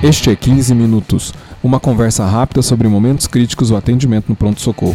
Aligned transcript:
Este 0.00 0.30
é 0.30 0.36
15 0.36 0.76
Minutos, 0.76 1.34
uma 1.60 1.80
conversa 1.80 2.24
rápida 2.24 2.62
sobre 2.62 2.86
momentos 2.86 3.26
críticos 3.26 3.70
do 3.70 3.76
atendimento 3.76 4.28
no 4.28 4.36
pronto-socorro. 4.36 4.94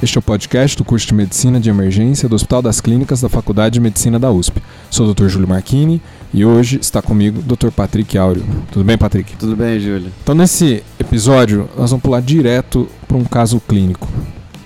Este 0.00 0.16
é 0.16 0.20
o 0.20 0.22
podcast 0.22 0.76
do 0.76 0.84
curso 0.84 1.08
de 1.08 1.14
Medicina 1.14 1.58
de 1.58 1.68
Emergência 1.68 2.28
do 2.28 2.36
Hospital 2.36 2.62
das 2.62 2.80
Clínicas 2.80 3.20
da 3.20 3.28
Faculdade 3.28 3.72
de 3.74 3.80
Medicina 3.80 4.16
da 4.16 4.30
USP. 4.30 4.62
Sou 4.88 5.08
o 5.08 5.12
Dr. 5.12 5.26
Júlio 5.26 5.48
Marchini 5.48 6.00
e 6.32 6.44
hoje 6.44 6.78
está 6.80 7.02
comigo 7.02 7.40
o 7.40 7.42
Dr. 7.42 7.72
Patrick 7.72 8.16
Áureo. 8.16 8.44
Tudo 8.70 8.84
bem, 8.84 8.96
Patrick? 8.96 9.36
Tudo 9.36 9.56
bem, 9.56 9.80
Júlio. 9.80 10.12
Então, 10.22 10.36
nesse 10.36 10.84
episódio, 11.00 11.68
nós 11.76 11.90
vamos 11.90 12.04
pular 12.04 12.22
direto 12.22 12.88
para 13.08 13.16
um 13.16 13.24
caso 13.24 13.60
clínico. 13.66 14.06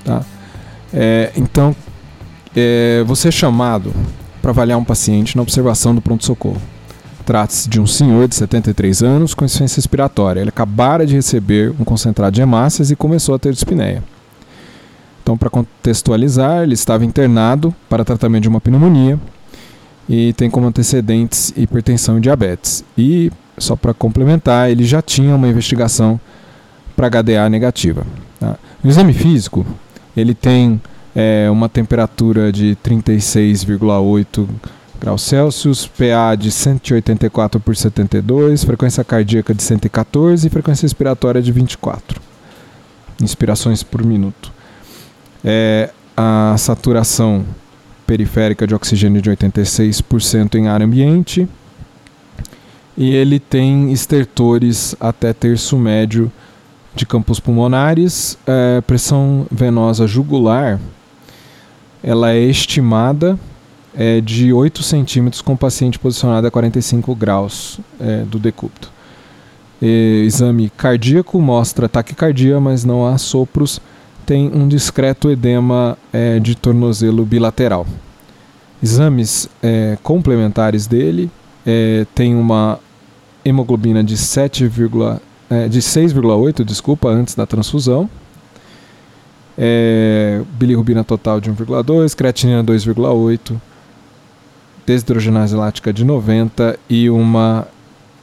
Tá? 0.04 0.22
É, 0.92 1.32
então, 1.34 1.74
é, 2.54 3.02
você 3.06 3.28
é 3.28 3.30
chamado 3.30 3.90
para 4.48 4.52
avaliar 4.52 4.78
um 4.78 4.84
paciente 4.84 5.36
na 5.36 5.42
observação 5.42 5.94
do 5.94 6.00
pronto-socorro. 6.00 6.60
Trata-se 7.26 7.68
de 7.68 7.78
um 7.78 7.86
senhor 7.86 8.26
de 8.26 8.34
73 8.34 9.02
anos 9.02 9.34
com 9.34 9.44
insuficiência 9.44 9.76
respiratória. 9.76 10.40
Ele 10.40 10.48
acabara 10.48 11.06
de 11.06 11.14
receber 11.14 11.74
um 11.78 11.84
concentrado 11.84 12.34
de 12.34 12.40
hemácias 12.40 12.90
e 12.90 12.96
começou 12.96 13.34
a 13.34 13.38
ter 13.38 13.52
dispneia. 13.52 14.02
Então, 15.22 15.36
para 15.36 15.50
contextualizar, 15.50 16.62
ele 16.62 16.72
estava 16.72 17.04
internado 17.04 17.74
para 17.90 18.06
tratamento 18.06 18.44
de 18.44 18.48
uma 18.48 18.60
pneumonia 18.60 19.20
e 20.08 20.32
tem 20.32 20.48
como 20.48 20.66
antecedentes 20.66 21.52
hipertensão 21.54 22.16
e 22.16 22.20
diabetes. 22.22 22.82
E, 22.96 23.30
só 23.58 23.76
para 23.76 23.92
complementar, 23.92 24.70
ele 24.70 24.84
já 24.84 25.02
tinha 25.02 25.34
uma 25.36 25.48
investigação 25.48 26.18
para 26.96 27.10
HDA 27.10 27.50
negativa. 27.50 28.06
Tá? 28.40 28.56
No 28.82 28.88
exame 28.88 29.12
físico, 29.12 29.66
ele 30.16 30.32
tem 30.32 30.80
é, 31.14 31.48
uma 31.50 31.68
temperatura 31.68 32.52
de 32.52 32.76
36,8 32.84 34.48
graus 35.00 35.22
Celsius, 35.22 35.86
PA 35.86 36.34
de 36.34 36.50
184 36.50 37.60
por 37.60 37.76
72, 37.76 38.64
frequência 38.64 39.04
cardíaca 39.04 39.54
de 39.54 39.62
114 39.62 40.46
e 40.46 40.50
frequência 40.50 40.84
respiratória 40.84 41.40
de 41.40 41.52
24 41.52 42.20
inspirações 43.20 43.82
por 43.82 44.04
minuto. 44.04 44.52
É, 45.44 45.90
a 46.16 46.54
saturação 46.58 47.44
periférica 48.06 48.66
de 48.66 48.74
oxigênio 48.74 49.20
de 49.20 49.30
86% 49.30 50.54
em 50.54 50.68
ar 50.68 50.82
ambiente 50.82 51.48
e 52.96 53.14
ele 53.14 53.38
tem 53.38 53.92
estertores 53.92 54.96
até 54.98 55.32
terço 55.32 55.76
médio 55.76 56.32
de 56.94 57.06
campos 57.06 57.38
pulmonares, 57.38 58.36
é, 58.46 58.80
pressão 58.80 59.46
venosa 59.50 60.06
jugular 60.06 60.80
ela 62.02 62.32
é 62.32 62.40
estimada 62.40 63.38
é, 63.94 64.20
de 64.20 64.52
8 64.52 64.82
centímetros 64.82 65.42
com 65.42 65.54
o 65.54 65.58
paciente 65.58 65.98
posicionado 65.98 66.46
a 66.46 66.50
45 66.50 67.14
graus 67.14 67.80
é, 67.98 68.22
do 68.22 68.38
decúbito. 68.38 68.90
E, 69.80 70.24
exame 70.26 70.70
cardíaco 70.70 71.40
mostra 71.40 71.88
taquicardia, 71.88 72.60
mas 72.60 72.84
não 72.84 73.06
há 73.06 73.18
sopros. 73.18 73.80
Tem 74.24 74.50
um 74.54 74.68
discreto 74.68 75.30
edema 75.30 75.96
é, 76.12 76.38
de 76.38 76.54
tornozelo 76.54 77.24
bilateral. 77.24 77.86
Exames 78.82 79.48
é, 79.62 79.98
complementares 80.02 80.86
dele 80.86 81.30
é, 81.66 82.06
tem 82.14 82.36
uma 82.36 82.78
hemoglobina 83.44 84.04
de 84.04 84.16
7, 84.16 84.70
é, 85.50 85.68
de 85.68 85.80
6,8, 85.80 86.62
desculpa, 86.62 87.08
antes 87.08 87.34
da 87.34 87.46
transfusão 87.46 88.08
é, 89.60 90.40
bilirrubina 90.52 91.02
total 91.02 91.40
de 91.40 91.50
1,2, 91.50 92.14
creatinina 92.14 92.62
2,8, 92.62 93.60
desidrogenase 94.86 95.56
lática 95.56 95.92
de 95.92 96.04
90 96.04 96.78
e 96.88 97.10
uma 97.10 97.66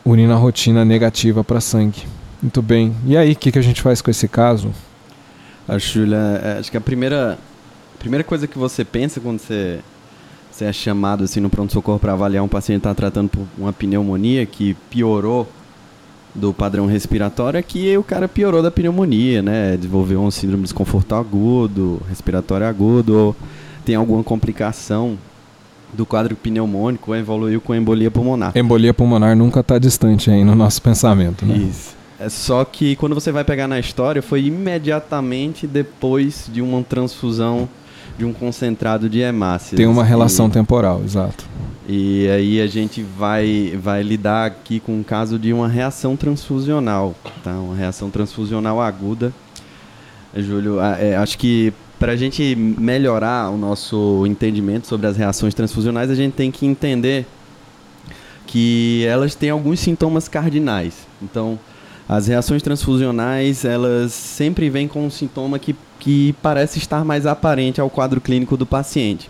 urina 0.05 0.35
rotina 0.35 0.85
negativa 0.85 1.43
para 1.43 1.59
sangue. 1.59 2.03
Muito 2.41 2.61
bem. 2.61 2.95
E 3.05 3.17
aí, 3.17 3.33
o 3.33 3.35
que, 3.35 3.51
que 3.51 3.59
a 3.59 3.61
gente 3.61 3.81
faz 3.81 4.01
com 4.01 4.09
esse 4.09 4.29
caso? 4.29 4.71
Acho, 5.67 5.99
Julia, 5.99 6.17
é, 6.41 6.59
acho 6.59 6.71
que 6.71 6.77
a 6.77 6.81
primeira, 6.81 7.37
a 7.95 7.97
primeira 7.99 8.23
coisa 8.23 8.47
que 8.47 8.57
você 8.57 8.85
pensa 8.85 9.19
quando 9.19 9.39
você, 9.39 9.79
você 10.49 10.65
é 10.65 10.71
chamado 10.71 11.25
assim, 11.25 11.41
no 11.41 11.49
pronto-socorro 11.49 11.99
para 11.99 12.13
avaliar 12.13 12.43
um 12.43 12.47
paciente 12.47 12.81
que 12.81 12.87
está 12.87 12.95
tratando 12.95 13.29
por 13.29 13.45
uma 13.57 13.73
pneumonia 13.73 14.45
que 14.45 14.73
piorou 14.89 15.49
do 16.35 16.53
padrão 16.53 16.85
respiratório 16.85 17.57
é 17.57 17.63
que 17.63 17.97
o 17.97 18.03
cara 18.03 18.27
piorou 18.27 18.61
da 18.61 18.69
pneumonia, 18.69 19.41
né? 19.41 19.77
Desenvolveu 19.77 20.21
um 20.21 20.29
síndrome 20.29 20.63
de 20.63 20.67
desconforto 20.67 21.15
agudo, 21.15 22.01
respiratório 22.09 22.67
agudo, 22.67 23.17
ou 23.17 23.35
tem 23.85 23.95
alguma 23.95 24.23
complicação 24.23 25.17
do 25.93 26.05
quadro 26.05 26.35
pneumônico 26.35 27.11
ou 27.11 27.17
evoluiu 27.17 27.61
com 27.61 27.73
embolia 27.73 28.11
pulmonar. 28.11 28.51
Embolia 28.53 28.93
pulmonar 28.93 29.35
nunca 29.35 29.61
está 29.61 29.79
distante 29.79 30.29
aí 30.29 30.43
no 30.43 30.53
nosso 30.53 30.81
pensamento, 30.81 31.45
né? 31.45 31.55
Isso. 31.55 31.95
É 32.19 32.29
só 32.29 32.63
que 32.63 32.95
quando 32.95 33.13
você 33.13 33.31
vai 33.31 33.43
pegar 33.43 33.67
na 33.67 33.79
história, 33.79 34.21
foi 34.21 34.45
imediatamente 34.45 35.67
depois 35.67 36.49
de 36.51 36.61
uma 36.61 36.81
transfusão 36.83 37.67
de 38.17 38.25
um 38.25 38.33
concentrado 38.33 39.09
de 39.09 39.19
hemácias. 39.19 39.77
Tem 39.77 39.87
uma 39.87 40.03
relação 40.03 40.47
e... 40.47 40.51
temporal, 40.51 41.01
exato. 41.03 41.45
E 41.87 42.27
aí 42.29 42.61
a 42.61 42.67
gente 42.67 43.03
vai, 43.03 43.77
vai 43.81 44.01
lidar 44.01 44.47
aqui 44.47 44.79
com 44.79 44.99
o 44.99 45.03
caso 45.03 45.37
de 45.37 45.53
uma 45.53 45.67
reação 45.67 46.15
transfusional, 46.15 47.13
tá? 47.43 47.53
Uma 47.53 47.75
reação 47.75 48.09
transfusional 48.09 48.81
aguda. 48.81 49.31
Júlio, 50.35 50.79
é, 50.79 51.15
acho 51.15 51.37
que 51.37 51.71
para 51.99 52.13
a 52.13 52.15
gente 52.15 52.55
melhorar 52.55 53.49
o 53.51 53.57
nosso 53.57 54.25
entendimento 54.25 54.87
sobre 54.87 55.07
as 55.07 55.15
reações 55.15 55.53
transfusionais, 55.53 56.09
a 56.09 56.15
gente 56.15 56.33
tem 56.33 56.51
que 56.51 56.65
entender 56.65 57.25
que 58.47 59.05
elas 59.07 59.35
têm 59.35 59.49
alguns 59.49 59.79
sintomas 59.79 60.27
cardinais. 60.27 61.07
Então, 61.21 61.59
as 62.07 62.27
reações 62.27 62.61
transfusionais, 62.61 63.65
elas 63.65 64.13
sempre 64.13 64.69
vêm 64.69 64.87
com 64.87 65.05
um 65.05 65.09
sintoma 65.09 65.57
que, 65.57 65.75
que 65.99 66.33
parece 66.41 66.77
estar 66.77 67.03
mais 67.03 67.25
aparente 67.25 67.81
ao 67.81 67.89
quadro 67.89 68.21
clínico 68.21 68.55
do 68.55 68.65
paciente. 68.65 69.29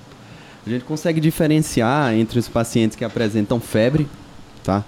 A 0.68 0.70
gente 0.70 0.84
consegue 0.84 1.22
diferenciar 1.22 2.14
entre 2.16 2.40
os 2.40 2.50
pacientes 2.50 2.98
que 2.98 3.06
apresentam 3.06 3.60
febre, 3.60 4.08
tá? 4.64 4.84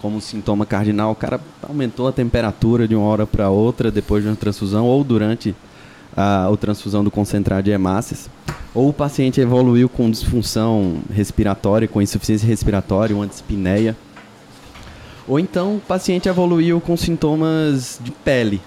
Como 0.00 0.20
sintoma 0.20 0.64
cardinal, 0.64 1.12
o 1.12 1.14
cara 1.14 1.38
aumentou 1.62 2.08
a 2.08 2.12
temperatura 2.12 2.88
de 2.88 2.96
uma 2.96 3.06
hora 3.06 3.26
para 3.26 3.50
outra 3.50 3.90
depois 3.90 4.22
de 4.24 4.30
uma 4.30 4.36
transfusão 4.36 4.86
ou 4.86 5.04
durante 5.04 5.54
a, 6.16 6.48
a 6.48 6.56
transfusão 6.56 7.04
do 7.04 7.10
concentrado 7.10 7.62
de 7.62 7.70
hemácias. 7.70 8.30
Ou 8.74 8.88
o 8.88 8.92
paciente 8.92 9.40
evoluiu 9.40 9.88
com 9.88 10.10
disfunção 10.10 11.00
respiratória, 11.12 11.86
com 11.86 12.00
insuficiência 12.00 12.46
respiratória, 12.46 13.14
uma 13.14 13.26
dispneia. 13.26 13.94
Ou 15.30 15.38
então 15.38 15.76
o 15.76 15.80
paciente 15.80 16.28
evoluiu 16.28 16.80
com 16.80 16.96
sintomas 16.96 18.00
de 18.02 18.10
pele, 18.10 18.60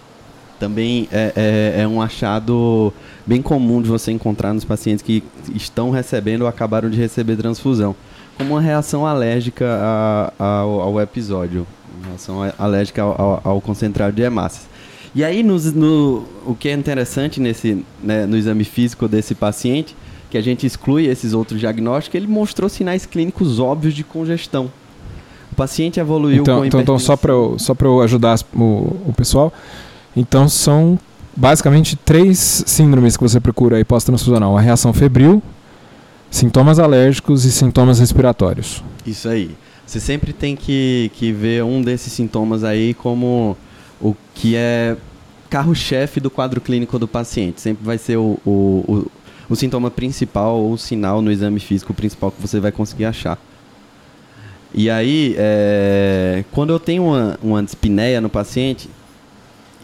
também 0.58 1.10
é, 1.12 1.34
é, 1.36 1.82
é, 1.82 1.88
um 1.90 2.02
achado 2.02 2.94
bem 3.28 3.42
comum 3.42 3.82
de 3.82 3.90
você 3.90 4.14
encontrar 4.14 4.54
nos 4.54 4.64
pacientes 4.64 5.02
que 5.02 5.22
estão 5.54 5.92
recebendo 5.92 6.44
ou 6.44 6.48
acabaram 6.48 6.90
de 6.90 6.98
receber 6.98 7.36
transfusão, 7.36 7.94
como 8.38 8.54
uma 8.54 8.62
reação 8.62 9.06
alérgica 9.06 9.66
a, 9.68 10.34
a, 10.40 10.46
ao, 10.60 10.80
ao, 10.80 11.02
episódio, 11.02 11.68
uma 11.98 12.08
reação 12.08 12.54
alérgica 12.58 13.02
ao, 13.02 13.42
ao, 13.44 13.60
concentrado 13.60 14.16
de 14.16 14.22
hemácias. 14.22 14.66
E 15.14 15.22
aí, 15.22 15.44
no, 15.44 15.60
no, 15.60 16.26
o 16.46 16.56
que 16.58 16.70
é 16.70 16.72
interessante 16.72 17.42
nesse, 17.42 17.86
né, 18.02 18.26
no 18.26 18.38
exame 18.38 18.64
físico 18.64 19.06
desse 19.10 19.36
paciente, 19.36 19.98
que 20.32 20.38
a 20.38 20.42
gente 20.42 20.66
exclui 20.66 21.08
esses 21.08 21.34
outros 21.34 21.60
diagnósticos, 21.60 22.16
ele 22.16 22.28
mostrou 22.28 22.70
sinais 22.70 23.06
clínicos 23.06 23.60
óbvios 23.60 23.94
de 23.94 24.06
congestão. 24.06 24.72
O 25.54 25.56
paciente 25.56 26.00
evoluiu 26.00 26.42
então, 26.42 26.60
com 26.60 26.66
então, 26.66 26.82
então 26.82 26.98
só 26.98 27.16
para 27.16 27.32
eu, 27.32 27.60
só 27.60 27.76
eu 27.80 28.02
ajudar 28.02 28.40
o, 28.56 28.60
o 29.06 29.14
pessoal, 29.16 29.54
então 30.18 30.50
são 30.50 30.98
basicamente 31.36 31.96
três 31.96 32.64
síndromes 32.66 33.16
que 33.16 33.22
você 33.22 33.40
procura 33.40 33.78
aí 33.78 33.84
pós-transfusional: 33.84 34.58
a 34.58 34.62
reação 34.62 34.92
febril, 34.92 35.44
sintomas 36.32 36.80
alérgicos 36.80 37.46
e 37.46 37.52
sintomas 37.52 38.00
respiratórios. 38.00 38.84
Isso 39.06 39.30
aí. 39.30 39.52
Você 39.86 40.00
sempre 40.00 40.34
tem 40.34 40.56
que, 40.56 41.12
que 41.14 41.32
ver 41.32 41.64
um 41.64 41.84
desses 41.84 42.12
sintomas 42.12 42.64
aí 42.64 42.96
como 42.96 43.56
o 44.02 44.16
que 44.34 44.56
é 44.56 44.98
carro-chefe 45.52 46.20
do 46.20 46.32
quadro 46.32 46.60
clínico 46.60 46.98
do 46.98 47.08
paciente. 47.08 47.62
Sempre 47.62 47.86
vai 47.86 48.00
ser 48.00 48.18
o, 48.18 48.40
o, 48.44 48.50
o, 48.50 49.12
o 49.50 49.56
sintoma 49.56 49.92
principal 49.92 50.56
ou 50.56 50.74
o 50.74 50.78
sinal 50.80 51.22
no 51.22 51.32
exame 51.32 51.60
físico 51.60 51.94
principal 51.94 52.32
que 52.32 52.42
você 52.42 52.60
vai 52.60 52.72
conseguir 52.72 53.06
achar. 53.06 53.38
E 54.74 54.90
aí, 54.90 55.36
é, 55.38 56.44
quando 56.52 56.72
eu 56.72 56.80
tenho 56.80 57.04
uma, 57.04 57.38
uma 57.44 57.64
dispneia 57.64 58.20
no 58.20 58.30
paciente, 58.30 58.90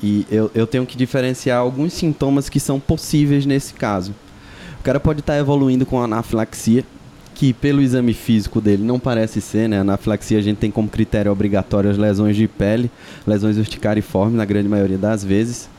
e 0.02 0.26
eu, 0.32 0.50
eu 0.56 0.66
tenho 0.66 0.86
que 0.86 0.98
diferenciar 0.98 1.60
alguns 1.60 1.94
sintomas 1.94 2.50
que 2.50 2.60
são 2.60 2.80
possíveis 2.80 3.46
nesse 3.46 3.74
caso. 3.74 4.16
O 4.80 4.84
cara 4.84 5.00
pode 5.00 5.20
estar 5.20 5.34
tá 5.34 5.40
evoluindo 5.40 5.86
com 5.86 6.02
anafilaxia, 6.02 6.84
que 7.36 7.54
pelo 7.54 7.82
exame 7.82 8.14
físico 8.14 8.60
dele 8.60 8.84
não 8.84 9.00
parece 9.00 9.40
ser, 9.42 9.70
né? 9.70 9.78
A 9.78 9.82
anafilaxia 9.82 10.38
a 10.38 10.42
gente 10.42 10.58
tem 10.58 10.72
como 10.72 10.90
critério 10.90 11.32
obrigatório 11.32 11.90
as 11.90 11.98
lesões 11.98 12.36
de 12.36 12.48
pele, 12.48 12.90
lesões 13.28 13.58
urticariformes 13.58 14.36
na 14.36 14.46
grande 14.46 14.68
maioria 14.68 14.98
das 14.98 15.24
vezes. 15.24 15.70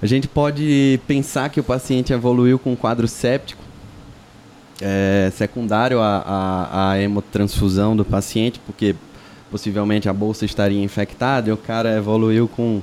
A 0.00 0.06
gente 0.06 0.28
pode 0.28 1.00
pensar 1.06 1.48
que 1.50 1.58
o 1.58 1.64
paciente 1.64 2.12
evoluiu 2.12 2.58
com 2.58 2.72
um 2.72 2.76
quadro 2.76 3.08
séptico, 3.08 3.62
é, 4.80 5.30
secundário 5.34 6.00
à, 6.00 6.18
à, 6.18 6.90
à 6.90 7.00
hemotransfusão 7.00 7.96
do 7.96 8.04
paciente, 8.04 8.60
porque 8.64 8.94
possivelmente 9.50 10.08
a 10.08 10.12
bolsa 10.12 10.44
estaria 10.44 10.82
infectada 10.82 11.50
e 11.50 11.52
o 11.52 11.56
cara 11.56 11.96
evoluiu 11.96 12.48
com, 12.48 12.82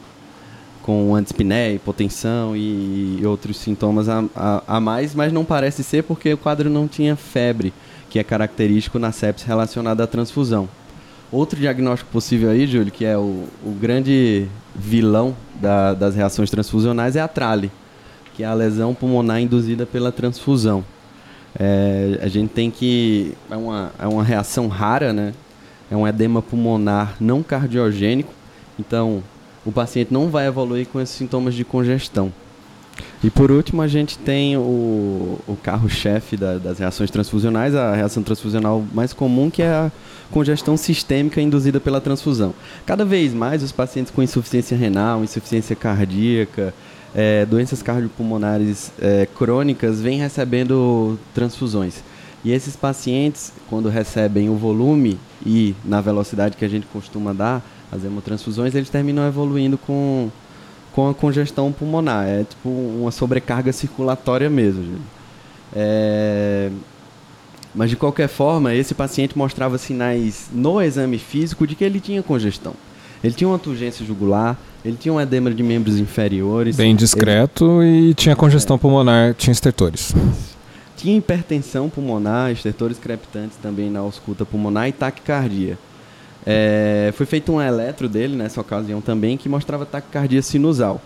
com 0.81 1.15
antispneia, 1.15 1.75
hipotensão 1.75 2.55
e, 2.55 3.19
e 3.19 3.25
outros 3.25 3.57
sintomas 3.57 4.09
a, 4.09 4.23
a, 4.35 4.63
a, 4.67 4.79
mais, 4.79 5.13
mas 5.13 5.31
não 5.31 5.45
parece 5.45 5.83
ser 5.83 6.03
porque 6.03 6.33
o 6.33 6.37
quadro 6.37 6.69
não 6.69 6.87
tinha 6.87 7.15
febre, 7.15 7.73
que 8.09 8.19
é 8.19 8.23
característico 8.23 8.99
na 8.99 9.11
sepsis 9.11 9.45
relacionada 9.45 10.03
à 10.03 10.07
transfusão. 10.07 10.67
Outro 11.31 11.59
diagnóstico 11.59 12.11
possível 12.11 12.49
aí, 12.49 12.67
Júlio, 12.67 12.91
que 12.91 13.03
é 13.03 13.17
o, 13.17 13.45
o 13.63 13.71
grande 13.79 14.47
vilão 14.75 15.35
da, 15.59 15.93
das 15.93 16.15
reações 16.15 16.49
transfusionais, 16.49 17.15
é 17.15 17.21
a 17.21 17.27
trale, 17.27 17.71
que 18.35 18.43
é 18.43 18.45
a 18.45 18.53
lesão 18.53 18.93
pulmonar 18.93 19.41
induzida 19.41 19.85
pela 19.85 20.11
transfusão. 20.11 20.83
É, 21.57 22.19
a 22.21 22.27
gente 22.27 22.49
tem 22.49 22.69
que. 22.69 23.33
É 23.49 23.55
uma, 23.55 23.91
é 23.99 24.07
uma 24.07 24.23
reação 24.23 24.67
rara, 24.67 25.13
né? 25.13 25.33
É 25.89 25.95
um 25.95 26.07
edema 26.07 26.41
pulmonar 26.41 27.15
não 27.19 27.41
cardiogênico. 27.41 28.33
Então, 28.77 29.23
o 29.65 29.71
paciente 29.71 30.13
não 30.13 30.29
vai 30.29 30.47
evoluir 30.47 30.87
com 30.87 30.99
esses 30.99 31.15
sintomas 31.15 31.53
de 31.53 31.63
congestão. 31.63 32.31
E 33.23 33.29
por 33.29 33.51
último, 33.51 33.81
a 33.81 33.87
gente 33.87 34.17
tem 34.17 34.55
o, 34.55 35.39
o 35.47 35.57
carro-chefe 35.61 36.37
da, 36.37 36.57
das 36.57 36.79
reações 36.79 37.09
transfusionais, 37.09 37.73
a 37.73 37.93
reação 37.95 38.21
transfusional 38.21 38.83
mais 38.93 39.13
comum, 39.13 39.49
que 39.49 39.61
é 39.61 39.67
a 39.67 39.91
congestão 40.31 40.77
sistêmica 40.77 41.41
induzida 41.41 41.79
pela 41.79 41.99
transfusão. 41.99 42.53
Cada 42.85 43.03
vez 43.03 43.33
mais, 43.33 43.63
os 43.63 43.71
pacientes 43.71 44.11
com 44.11 44.21
insuficiência 44.21 44.77
renal, 44.77 45.23
insuficiência 45.23 45.75
cardíaca, 45.75 46.73
é, 47.15 47.45
doenças 47.45 47.81
cardiopulmonares 47.81 48.91
é, 48.99 49.25
crônicas 49.25 50.01
vêm 50.01 50.19
recebendo 50.19 51.17
transfusões. 51.33 52.03
E 52.43 52.51
esses 52.51 52.75
pacientes, 52.75 53.53
quando 53.69 53.89
recebem 53.89 54.49
o 54.49 54.55
volume 54.55 55.17
e 55.43 55.73
na 55.83 56.01
velocidade 56.01 56.57
que 56.57 56.65
a 56.65 56.67
gente 56.67 56.85
costuma 56.87 57.33
dar 57.33 57.65
as 57.91 58.03
hemotransfusões, 58.03 58.75
eles 58.75 58.89
terminam 58.89 59.25
evoluindo 59.25 59.77
com, 59.77 60.29
com 60.91 61.09
a 61.09 61.13
congestão 61.13 61.71
pulmonar. 61.71 62.27
É 62.27 62.43
tipo 62.43 62.69
uma 62.69 63.11
sobrecarga 63.11 63.71
circulatória 63.71 64.49
mesmo. 64.49 64.99
É... 65.73 66.69
Mas 67.73 67.89
de 67.89 67.95
qualquer 67.95 68.27
forma, 68.27 68.73
esse 68.73 68.93
paciente 68.93 69.37
mostrava 69.37 69.77
sinais 69.77 70.49
no 70.51 70.81
exame 70.81 71.17
físico 71.17 71.65
de 71.65 71.75
que 71.75 71.83
ele 71.83 71.99
tinha 71.99 72.21
congestão. 72.21 72.73
Ele 73.23 73.33
tinha 73.33 73.47
uma 73.47 73.59
turgência 73.59 74.05
jugular, 74.05 74.57
ele 74.85 74.97
tinha 74.97 75.11
um 75.11 75.19
edema 75.19 75.49
de 75.49 75.63
membros 75.63 75.97
inferiores. 75.97 76.75
Bem 76.75 76.95
discreto 76.95 77.81
ele... 77.81 78.11
e 78.11 78.13
tinha 78.13 78.35
congestão 78.35 78.75
é. 78.75 78.79
pulmonar, 78.79 79.33
tinha 79.33 79.51
estertores. 79.51 80.13
Tinha 80.95 81.17
hipertensão 81.17 81.89
pulmonar, 81.89 82.51
estertores 82.51 82.99
crepitantes 82.99 83.57
também 83.57 83.89
na 83.89 83.99
ausculta 83.99 84.45
pulmonar 84.45 84.87
e 84.87 84.91
taquicardia. 84.91 85.77
É, 86.45 87.11
foi 87.15 87.25
feito 87.25 87.51
um 87.51 87.59
eletro 87.59 88.07
dele 88.07 88.35
nessa 88.35 88.61
ocasião 88.61 89.01
também 89.01 89.35
que 89.37 89.49
mostrava 89.49 89.85
taquicardia 89.85 90.43
sinusal. 90.43 91.01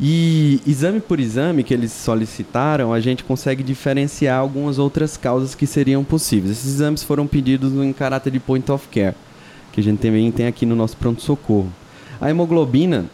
E 0.00 0.60
exame 0.66 1.00
por 1.00 1.20
exame 1.20 1.62
que 1.62 1.72
eles 1.72 1.92
solicitaram, 1.92 2.92
a 2.92 2.98
gente 2.98 3.22
consegue 3.22 3.62
diferenciar 3.62 4.40
algumas 4.40 4.80
outras 4.80 5.16
causas 5.16 5.54
que 5.54 5.64
seriam 5.64 6.02
possíveis. 6.02 6.58
Esses 6.58 6.74
exames 6.74 7.04
foram 7.04 7.26
pedidos 7.28 7.72
em 7.72 7.92
caráter 7.92 8.32
de 8.32 8.40
point 8.40 8.68
of 8.72 8.88
care, 8.88 9.14
que 9.70 9.80
a 9.80 9.84
gente 9.84 10.00
também 10.00 10.32
tem 10.32 10.48
aqui 10.48 10.66
no 10.66 10.74
nosso 10.74 10.96
pronto-socorro. 10.96 11.72
A 12.22 12.30
hemoglobina 12.30 13.06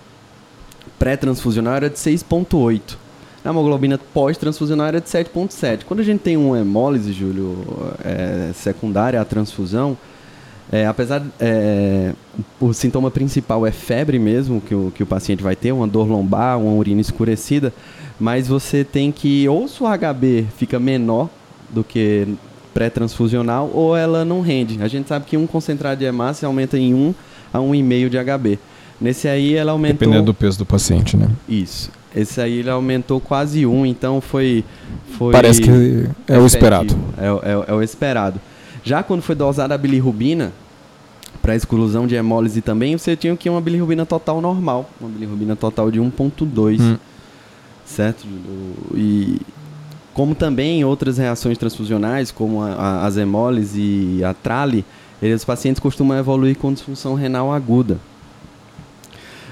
pré-transfusional 0.99 1.77
era 1.77 1.89
de 1.89 1.97
6,8. 1.97 2.99
A 3.43 3.49
hemoglobina 3.49 3.97
pós-transfusional 3.97 4.87
era 4.89 5.01
de 5.01 5.09
7,7. 5.09 5.85
Quando 5.87 6.01
a 6.01 6.03
gente 6.03 6.21
tem 6.21 6.37
uma 6.37 6.59
hemólise, 6.59 7.15
Júlio, 7.15 7.57
é, 8.05 8.51
secundária 8.53 9.19
à 9.19 9.25
transfusão, 9.25 9.97
é, 10.71 10.87
apesar 10.87 11.23
é, 11.41 12.13
o 12.61 12.75
sintoma 12.75 13.11
principal 13.11 13.67
é 13.67 13.71
febre 13.71 14.19
mesmo 14.19 14.61
que 14.61 14.75
o, 14.75 14.93
que 14.95 15.03
o 15.03 15.07
paciente 15.07 15.43
vai 15.43 15.57
ter, 15.57 15.73
uma 15.73 15.87
dor 15.87 16.07
lombar, 16.07 16.59
uma 16.59 16.75
urina 16.75 17.01
escurecida, 17.01 17.73
mas 18.21 18.47
você 18.47 18.85
tem 18.85 19.11
que 19.11 19.49
ou 19.49 19.67
sua 19.69 19.97
HB 19.97 20.49
fica 20.59 20.79
menor 20.79 21.31
do 21.71 21.83
que 21.83 22.29
pré-transfusional 22.75 23.71
ou 23.73 23.97
ela 23.97 24.23
não 24.23 24.43
rende. 24.43 24.83
A 24.83 24.89
gente 24.89 25.09
sabe 25.09 25.25
que 25.25 25.39
um 25.39 25.47
concentrado 25.47 25.99
de 25.99 26.05
hemácia 26.05 26.45
aumenta 26.45 26.77
em 26.77 26.93
1 26.93 27.15
a 27.55 27.59
1,5 27.59 28.09
de 28.11 28.19
HB. 28.19 28.59
Nesse 29.01 29.29
aí 29.29 29.55
ela 29.55 29.73
aumentou. 29.73 29.99
Dependendo 29.99 30.27
do 30.27 30.35
peso 30.35 30.59
do 30.59 30.67
paciente, 30.67 31.17
né? 31.17 31.29
Isso. 31.49 31.91
Esse 32.15 32.41
aí 32.41 32.59
ele 32.59 32.71
aumentou 32.71 33.21
quase 33.21 33.65
um, 33.67 33.87
então 33.87 34.21
foi. 34.21 34.65
foi 35.17 35.33
Parece 35.33 35.61
que 35.61 35.71
é 35.71 35.73
efetivo. 35.73 36.43
o 36.43 36.47
esperado. 36.47 36.97
É, 37.17 37.27
é, 37.27 37.65
é, 37.69 37.75
o 37.75 37.83
esperado. 37.83 38.41
Já 38.83 39.03
quando 39.03 39.23
foi 39.23 39.35
dosada 39.35 39.75
a 39.75 39.79
bilirrubina, 39.79 40.53
para 41.41 41.55
exclusão 41.55 42.07
de 42.07 42.15
hemólise 42.15 42.61
também, 42.61 42.97
você 42.97 43.15
tinha 43.15 43.37
que 43.37 43.49
uma 43.49 43.61
bilirrubina 43.61 44.05
total 44.05 44.41
normal. 44.41 44.91
Uma 45.01 45.11
bilirrubina 45.11 45.55
total 45.55 45.91
de 45.91 46.01
1,2. 46.01 46.81
Hum. 46.81 46.97
Certo? 47.85 48.27
E 48.95 49.41
como 50.13 50.35
também 50.35 50.85
outras 50.85 51.19
reações 51.19 51.57
transfusionais, 51.57 52.31
como 52.33 52.63
a, 52.63 52.73
a, 52.73 53.07
as 53.07 53.17
hemólises 53.17 54.19
e 54.19 54.25
a 54.25 54.35
trale, 54.35 54.85
os 55.23 55.45
pacientes 55.45 55.79
costumam 55.79 56.19
evoluir 56.19 56.57
com 56.57 56.73
disfunção 56.73 57.15
renal 57.15 57.53
aguda. 57.53 57.99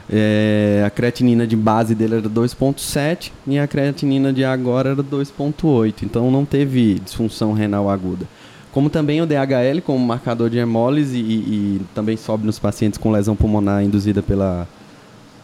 É, 0.08 0.84
a 0.86 0.90
creatinina 0.90 1.46
de 1.46 1.56
base 1.56 1.94
dele 1.94 2.16
era 2.16 2.28
2,7 2.28 3.32
e 3.46 3.58
a 3.58 3.66
creatinina 3.66 4.32
de 4.32 4.44
agora 4.44 4.90
era 4.90 5.02
2,8. 5.02 6.02
Então 6.02 6.30
não 6.30 6.44
teve 6.44 7.00
disfunção 7.00 7.52
renal 7.52 7.90
aguda. 7.90 8.26
Como 8.70 8.90
também 8.90 9.22
o 9.22 9.26
DHL 9.26 9.80
como 9.84 10.04
marcador 10.04 10.50
de 10.50 10.58
hemólise 10.58 11.16
e, 11.16 11.20
e 11.20 11.80
também 11.94 12.16
sobe 12.16 12.44
nos 12.44 12.58
pacientes 12.58 12.98
com 12.98 13.10
lesão 13.10 13.34
pulmonar 13.34 13.82
induzida 13.82 14.22
pela, 14.22 14.68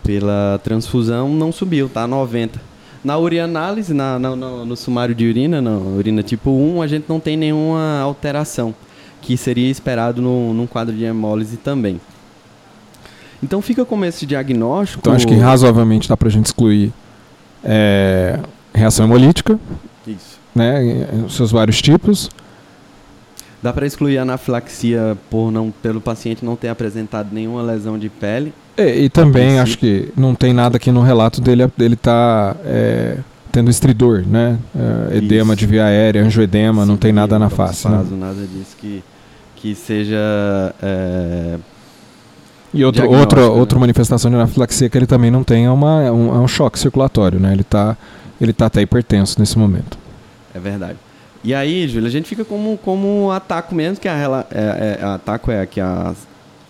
pela 0.04 0.60
transfusão, 0.62 1.30
não 1.30 1.50
subiu, 1.50 1.88
tá 1.88 2.06
90. 2.06 2.60
Na 3.02 3.18
urianálise, 3.18 3.92
na, 3.94 4.18
na, 4.18 4.36
no, 4.36 4.64
no 4.64 4.76
sumário 4.76 5.14
de 5.14 5.26
urina, 5.26 5.60
na 5.60 5.76
urina 5.76 6.22
tipo 6.22 6.50
1, 6.50 6.82
a 6.82 6.86
gente 6.86 7.06
não 7.08 7.18
tem 7.18 7.36
nenhuma 7.36 8.00
alteração, 8.00 8.74
que 9.20 9.36
seria 9.36 9.70
esperado 9.70 10.22
no, 10.22 10.54
num 10.54 10.66
quadro 10.66 10.94
de 10.94 11.02
hemólise 11.02 11.56
também. 11.56 12.00
Então 13.42 13.60
fica 13.60 13.84
como 13.84 14.04
esse 14.04 14.24
diagnóstico. 14.24 15.00
Então 15.00 15.12
acho 15.12 15.26
que 15.26 15.34
razoavelmente 15.34 16.08
dá 16.08 16.16
para 16.16 16.28
a 16.28 16.30
gente 16.30 16.46
excluir 16.46 16.92
é, 17.64 18.38
reação 18.72 19.06
hemolítica. 19.06 19.58
Isso. 20.06 20.40
Né, 20.54 21.08
os 21.26 21.34
seus 21.34 21.50
vários 21.50 21.80
tipos. 21.80 22.30
Dá 23.62 23.72
para 23.72 23.86
excluir 23.86 24.18
a 24.18 24.22
anafilaxia 24.22 25.16
por 25.30 25.52
não, 25.52 25.70
pelo 25.70 26.00
paciente 26.00 26.44
não 26.44 26.56
ter 26.56 26.68
apresentado 26.68 27.28
nenhuma 27.32 27.62
lesão 27.62 27.98
de 27.98 28.08
pele. 28.08 28.52
E, 28.76 29.04
e 29.04 29.08
também 29.08 29.60
acho 29.60 29.78
que 29.78 30.12
não 30.16 30.34
tem 30.34 30.52
nada 30.52 30.76
aqui 30.76 30.90
no 30.90 31.00
relato 31.00 31.40
dele 31.40 31.70
dele 31.76 31.94
tá 31.94 32.56
é, 32.64 33.18
tendo 33.52 33.70
estridor, 33.70 34.24
né? 34.26 34.58
É, 34.74 35.18
edema 35.18 35.54
de 35.54 35.66
via 35.66 35.84
aérea, 35.84 36.24
angioedema, 36.24 36.82
Sim, 36.82 36.88
não 36.88 36.96
tem 36.96 37.12
nada 37.12 37.38
na 37.38 37.48
face. 37.50 37.86
Não 37.88 38.02
né? 38.02 38.16
nada 38.18 38.46
disso 38.46 38.76
que, 38.78 39.04
que 39.54 39.74
seja 39.76 40.74
é, 40.82 41.56
e 42.74 42.84
outro, 42.84 43.10
outra, 43.10 43.40
né? 43.42 43.46
outra 43.46 43.78
manifestação 43.78 44.30
de 44.30 44.36
anafilaxia 44.36 44.88
que 44.88 44.96
ele 44.96 45.06
também 45.06 45.30
não 45.30 45.44
tem 45.44 45.66
é, 45.66 45.70
uma, 45.70 46.02
é, 46.02 46.10
um, 46.10 46.34
é 46.34 46.38
um 46.38 46.48
choque 46.48 46.78
circulatório, 46.78 47.38
né? 47.38 47.52
Ele 47.52 47.62
está 47.62 47.96
ele 48.40 48.52
tá 48.52 48.66
até 48.66 48.82
hipertenso 48.82 49.38
nesse 49.38 49.56
momento. 49.58 49.96
É 50.54 50.58
verdade. 50.58 50.98
E 51.44 51.54
aí, 51.54 51.86
Júlio, 51.88 52.06
a 52.06 52.10
gente 52.10 52.28
fica 52.28 52.44
como, 52.44 52.76
como 52.78 53.30
ataco 53.30 53.74
mesmo, 53.74 54.00
que 54.00 54.08
a, 54.08 54.46
é, 54.50 54.98
é, 55.00 55.04
ataco 55.04 55.50
é 55.50 55.64
que 55.66 55.80
a, 55.80 56.14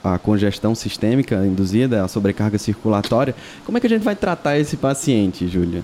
a 0.03 0.19
congestão 0.19 0.75
sistêmica 0.75 1.37
induzida, 1.47 2.05
a 2.05 2.09
sobrecarga 2.09 2.59
circulatória. 2.59 3.35
Como 3.65 3.79
é 3.79 3.81
que 3.81 3.87
a 3.87 3.91
gente 3.91 4.03
vai 4.03 4.17
tratar 4.17 4.59
esse 4.59 4.77
paciente, 4.77 5.47
Júlia? 5.47 5.83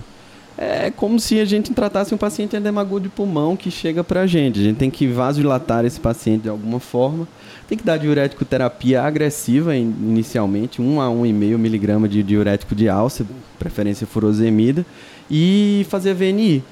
É 0.56 0.90
como 0.90 1.20
se 1.20 1.38
a 1.38 1.44
gente 1.44 1.72
tratasse 1.72 2.14
um 2.14 2.18
paciente 2.18 2.56
edema 2.56 2.80
agudo 2.80 3.04
de 3.04 3.08
pulmão 3.08 3.56
que 3.56 3.70
chega 3.70 4.02
para 4.02 4.22
a 4.22 4.26
gente. 4.26 4.58
A 4.58 4.62
gente 4.62 4.76
tem 4.76 4.90
que 4.90 5.06
vasodilatar 5.06 5.84
esse 5.84 6.00
paciente 6.00 6.42
de 6.42 6.48
alguma 6.48 6.80
forma 6.80 7.28
tem 7.68 7.76
que 7.76 7.84
dar 7.84 7.98
diurético 7.98 8.46
terapia 8.46 9.02
agressiva 9.02 9.76
inicialmente, 9.76 10.80
1 10.80 11.00
a 11.00 11.08
1,5 11.08 11.58
miligrama 11.58 12.08
de 12.08 12.22
diurético 12.22 12.74
de 12.74 12.88
alça, 12.88 13.26
preferência 13.58 14.06
furosemida, 14.06 14.86
e 15.30 15.86
fazer 15.90 16.14
VNI. 16.14 16.64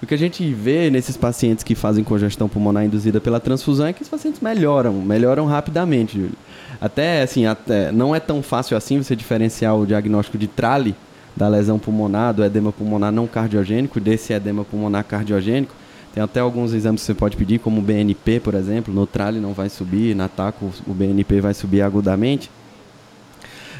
O 0.00 0.06
que 0.06 0.14
a 0.14 0.18
gente 0.18 0.48
vê 0.52 0.88
nesses 0.88 1.16
pacientes 1.16 1.64
que 1.64 1.74
fazem 1.74 2.04
congestão 2.04 2.48
pulmonar 2.48 2.84
induzida 2.84 3.20
pela 3.20 3.40
transfusão 3.40 3.86
é 3.86 3.92
que 3.92 4.02
os 4.02 4.08
pacientes 4.08 4.40
melhoram, 4.40 4.92
melhoram 4.92 5.46
rapidamente. 5.46 6.16
Júlio. 6.16 6.36
Até 6.80 7.22
assim, 7.22 7.46
até, 7.46 7.90
não 7.90 8.14
é 8.14 8.20
tão 8.20 8.40
fácil 8.40 8.76
assim 8.76 9.02
você 9.02 9.16
diferenciar 9.16 9.76
o 9.76 9.86
diagnóstico 9.86 10.38
de 10.38 10.46
trale 10.46 10.94
da 11.34 11.48
lesão 11.48 11.78
pulmonar, 11.78 12.32
do 12.32 12.44
edema 12.44 12.70
pulmonar 12.70 13.10
não 13.10 13.26
cardiogênico, 13.26 13.98
desse 13.98 14.32
edema 14.32 14.64
pulmonar 14.64 15.04
cardiogênico, 15.04 15.74
tem 16.16 16.24
até 16.24 16.40
alguns 16.40 16.72
exames 16.72 17.02
que 17.02 17.06
você 17.08 17.12
pode 17.12 17.36
pedir, 17.36 17.58
como 17.58 17.78
o 17.78 17.82
BNP, 17.82 18.40
por 18.40 18.54
exemplo. 18.54 18.92
No 18.92 19.06
Trali 19.06 19.38
não 19.38 19.52
vai 19.52 19.68
subir, 19.68 20.16
na 20.16 20.28
TACO 20.28 20.72
o 20.86 20.94
BNP 20.94 21.42
vai 21.42 21.52
subir 21.52 21.82
agudamente. 21.82 22.50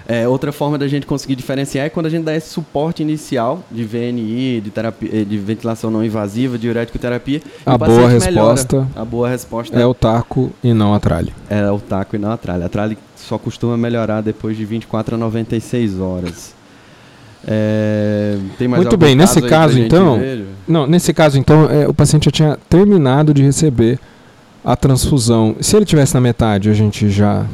É, 0.06 0.28
outra 0.28 0.52
forma 0.52 0.76
da 0.76 0.86
gente 0.86 1.06
conseguir 1.06 1.34
diferenciar 1.34 1.86
é 1.86 1.88
quando 1.88 2.04
a 2.04 2.10
gente 2.10 2.24
dá 2.24 2.36
esse 2.36 2.50
suporte 2.50 3.02
inicial 3.02 3.64
de 3.70 3.82
VNI, 3.84 4.60
de, 4.60 4.70
terapia, 4.70 5.10
eh, 5.14 5.24
de 5.24 5.38
ventilação 5.38 5.90
não 5.90 6.04
invasiva, 6.04 6.58
diurético 6.58 6.98
terapia. 6.98 7.40
A 7.64 7.78
boa 7.78 8.06
resposta. 8.06 8.76
Melhora. 8.76 8.90
A 8.94 9.04
boa 9.06 9.28
resposta 9.30 9.80
é 9.80 9.86
o 9.86 9.94
taco 9.94 10.52
e 10.62 10.74
não 10.74 10.92
a 10.92 11.00
tralha. 11.00 11.32
É 11.48 11.70
o 11.70 11.80
taco 11.80 12.16
e 12.16 12.18
não 12.18 12.30
a 12.30 12.36
tralha. 12.36 12.66
A 12.66 12.68
tralha 12.68 12.98
só 13.16 13.38
costuma 13.38 13.78
melhorar 13.78 14.20
depois 14.20 14.58
de 14.58 14.64
24 14.66 15.14
a 15.14 15.18
96 15.18 15.98
horas. 15.98 16.55
É, 17.44 18.36
Muito 18.68 18.96
bem, 18.96 19.14
nesse 19.14 19.40
caso 19.42 19.78
então, 19.78 20.18
não, 20.66 20.86
nesse 20.86 21.14
caso 21.14 21.38
então, 21.38 21.70
é, 21.70 21.86
o 21.86 21.94
paciente 21.94 22.24
já 22.26 22.30
tinha 22.30 22.58
terminado 22.68 23.32
de 23.32 23.42
receber 23.42 23.98
a 24.64 24.74
transfusão. 24.74 25.56
Se 25.60 25.76
ele 25.76 25.84
tivesse 25.84 26.14
na 26.14 26.20
metade, 26.20 26.68
a 26.68 26.74
gente 26.74 27.08
já 27.08 27.46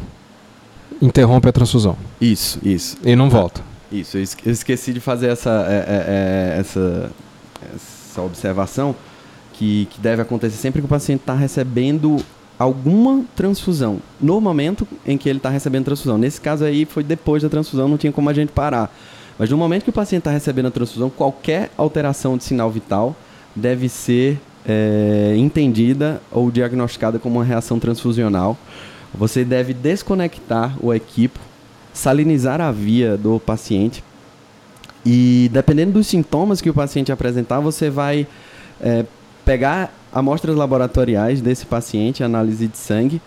interrompe 1.00 1.48
a 1.48 1.52
transfusão. 1.52 1.96
Isso, 2.20 2.58
isso. 2.62 2.96
E 3.04 3.14
não 3.14 3.28
volta. 3.28 3.60
Isso, 3.90 4.16
eu 4.16 4.22
esqueci 4.22 4.92
de 4.94 5.00
fazer 5.00 5.26
essa, 5.26 5.66
é, 5.68 5.74
é, 5.74 6.56
é, 6.56 6.60
essa, 6.60 7.10
essa 7.74 8.22
observação 8.22 8.96
que, 9.52 9.86
que 9.90 10.00
deve 10.00 10.22
acontecer 10.22 10.56
sempre 10.56 10.80
que 10.80 10.86
o 10.86 10.88
paciente 10.88 11.20
está 11.20 11.34
recebendo 11.34 12.16
alguma 12.58 13.24
transfusão 13.36 13.98
no 14.20 14.40
momento 14.40 14.86
em 15.06 15.18
que 15.18 15.28
ele 15.28 15.38
está 15.38 15.50
recebendo 15.50 15.84
transfusão. 15.84 16.16
Nesse 16.16 16.40
caso 16.40 16.64
aí 16.64 16.86
foi 16.86 17.02
depois 17.02 17.42
da 17.42 17.48
transfusão, 17.50 17.88
não 17.88 17.98
tinha 17.98 18.12
como 18.12 18.30
a 18.30 18.32
gente 18.32 18.50
parar. 18.50 18.90
Mas 19.38 19.50
no 19.50 19.56
momento 19.56 19.84
que 19.84 19.90
o 19.90 19.92
paciente 19.92 20.20
está 20.20 20.30
recebendo 20.30 20.66
a 20.66 20.70
transfusão, 20.70 21.10
qualquer 21.10 21.70
alteração 21.76 22.36
de 22.36 22.44
sinal 22.44 22.70
vital 22.70 23.16
deve 23.54 23.88
ser 23.88 24.40
é, 24.66 25.34
entendida 25.36 26.20
ou 26.30 26.50
diagnosticada 26.50 27.18
como 27.18 27.38
uma 27.38 27.44
reação 27.44 27.78
transfusional. 27.78 28.56
Você 29.14 29.44
deve 29.44 29.74
desconectar 29.74 30.76
o 30.80 30.92
equipo, 30.92 31.38
salinizar 31.92 32.60
a 32.60 32.70
via 32.70 33.16
do 33.16 33.38
paciente 33.40 34.02
e, 35.04 35.50
dependendo 35.52 35.92
dos 35.92 36.06
sintomas 36.06 36.60
que 36.60 36.70
o 36.70 36.74
paciente 36.74 37.10
apresentar, 37.10 37.60
você 37.60 37.90
vai 37.90 38.26
é, 38.80 39.04
pegar 39.44 39.92
amostras 40.12 40.54
laboratoriais 40.54 41.40
desse 41.40 41.66
paciente, 41.66 42.22
análise 42.22 42.68
de 42.68 42.76
sangue, 42.76 43.20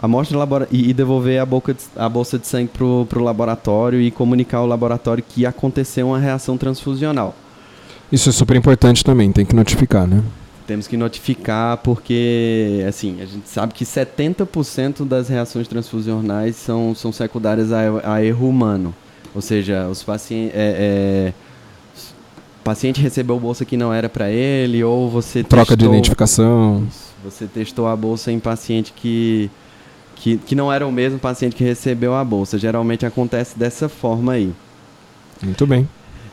amostra 0.00 0.38
e, 0.70 0.90
e 0.90 0.94
devolver 0.94 1.40
a, 1.40 1.46
boca 1.46 1.74
de, 1.74 1.80
a 1.94 2.08
bolsa 2.08 2.38
de 2.38 2.46
sangue 2.46 2.70
para 2.72 3.18
o 3.18 3.22
laboratório 3.22 4.00
e 4.00 4.10
comunicar 4.10 4.58
ao 4.58 4.66
laboratório 4.66 5.22
que 5.22 5.44
aconteceu 5.44 6.08
uma 6.08 6.18
reação 6.18 6.56
transfusional. 6.56 7.34
Isso 8.10 8.28
é 8.28 8.32
super 8.32 8.56
importante 8.56 9.04
também, 9.04 9.30
tem 9.30 9.44
que 9.44 9.54
notificar, 9.54 10.06
né? 10.06 10.22
Temos 10.66 10.86
que 10.86 10.96
notificar 10.96 11.76
porque, 11.78 12.84
assim, 12.88 13.20
a 13.20 13.26
gente 13.26 13.48
sabe 13.48 13.74
que 13.74 13.84
70% 13.84 15.06
das 15.06 15.28
reações 15.28 15.68
transfusionais 15.68 16.56
são, 16.56 16.94
são 16.94 17.12
secundárias 17.12 17.72
a, 17.72 18.14
a 18.14 18.24
erro 18.24 18.48
humano. 18.48 18.94
Ou 19.34 19.40
seja, 19.40 19.86
os 19.88 20.02
pacientes... 20.02 20.54
É, 20.56 21.32
é, 21.32 21.32
paciente 22.62 23.00
recebeu 23.00 23.38
bolsa 23.38 23.64
que 23.64 23.76
não 23.76 23.92
era 23.92 24.08
para 24.08 24.30
ele, 24.30 24.82
ou 24.84 25.10
você 25.10 25.42
Troca 25.42 25.76
testou, 25.76 25.88
de 25.88 25.96
identificação. 25.96 26.86
Você 27.24 27.46
testou 27.46 27.88
a 27.88 27.96
bolsa 27.96 28.30
em 28.30 28.38
paciente 28.38 28.92
que 28.94 29.50
que, 30.20 30.36
que 30.36 30.54
não 30.54 30.70
era 30.70 30.86
o 30.86 30.92
mesmo 30.92 31.18
paciente 31.18 31.56
que 31.56 31.64
recebeu 31.64 32.14
a 32.14 32.22
bolsa. 32.22 32.58
Geralmente 32.58 33.06
acontece 33.06 33.58
dessa 33.58 33.88
forma 33.88 34.32
aí. 34.32 34.52
Muito 35.42 35.66
bem. 35.66 35.88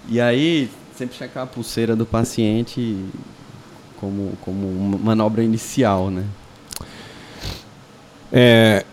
E 0.10 0.20
aí, 0.20 0.70
sempre 0.96 1.16
checar 1.16 1.44
a 1.44 1.48
pulseira 1.48 1.96
do 1.96 2.06
paciente 2.06 2.98
como, 3.98 4.34
como 4.42 4.68
uma 4.68 4.98
manobra 4.98 5.42
inicial, 5.42 6.12
né? 6.12 6.24
É, 8.32 8.86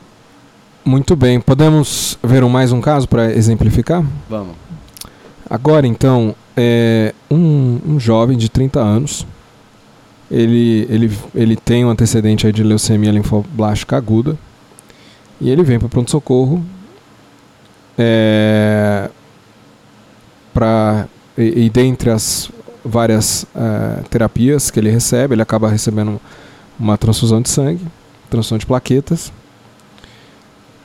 muito 0.84 1.16
bem. 1.16 1.40
Podemos 1.40 2.16
ver 2.22 2.44
mais 2.44 2.70
um 2.70 2.80
caso 2.80 3.08
para 3.08 3.32
exemplificar? 3.32 4.04
Vamos. 4.30 4.54
Agora, 5.50 5.88
então, 5.88 6.36
é 6.56 7.12
um, 7.28 7.80
um 7.84 8.00
jovem 8.00 8.38
de 8.38 8.48
30 8.48 8.78
anos. 8.78 9.26
Ele, 10.30 10.86
ele, 10.88 11.18
ele 11.34 11.56
tem 11.56 11.84
um 11.84 11.90
antecedente 11.90 12.50
de 12.52 12.62
leucemia 12.62 13.10
linfoblástica 13.10 13.96
aguda 13.96 14.38
e 15.40 15.50
ele 15.50 15.62
vem 15.62 15.78
para 15.78 15.88
pronto-socorro 15.88 16.64
é, 17.98 19.08
para 20.52 21.08
e, 21.36 21.64
e, 21.64 21.70
dentre 21.70 22.10
as 22.10 22.50
várias 22.84 23.46
é, 23.54 24.02
terapias 24.08 24.70
que 24.70 24.78
ele 24.78 24.90
recebe, 24.90 25.34
ele 25.34 25.42
acaba 25.42 25.68
recebendo 25.68 26.20
uma 26.78 26.96
transfusão 26.96 27.40
de 27.40 27.48
sangue, 27.48 27.84
transfusão 28.30 28.58
de 28.58 28.66
plaquetas. 28.66 29.32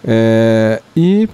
É, 0.03 0.82
e 0.96 1.29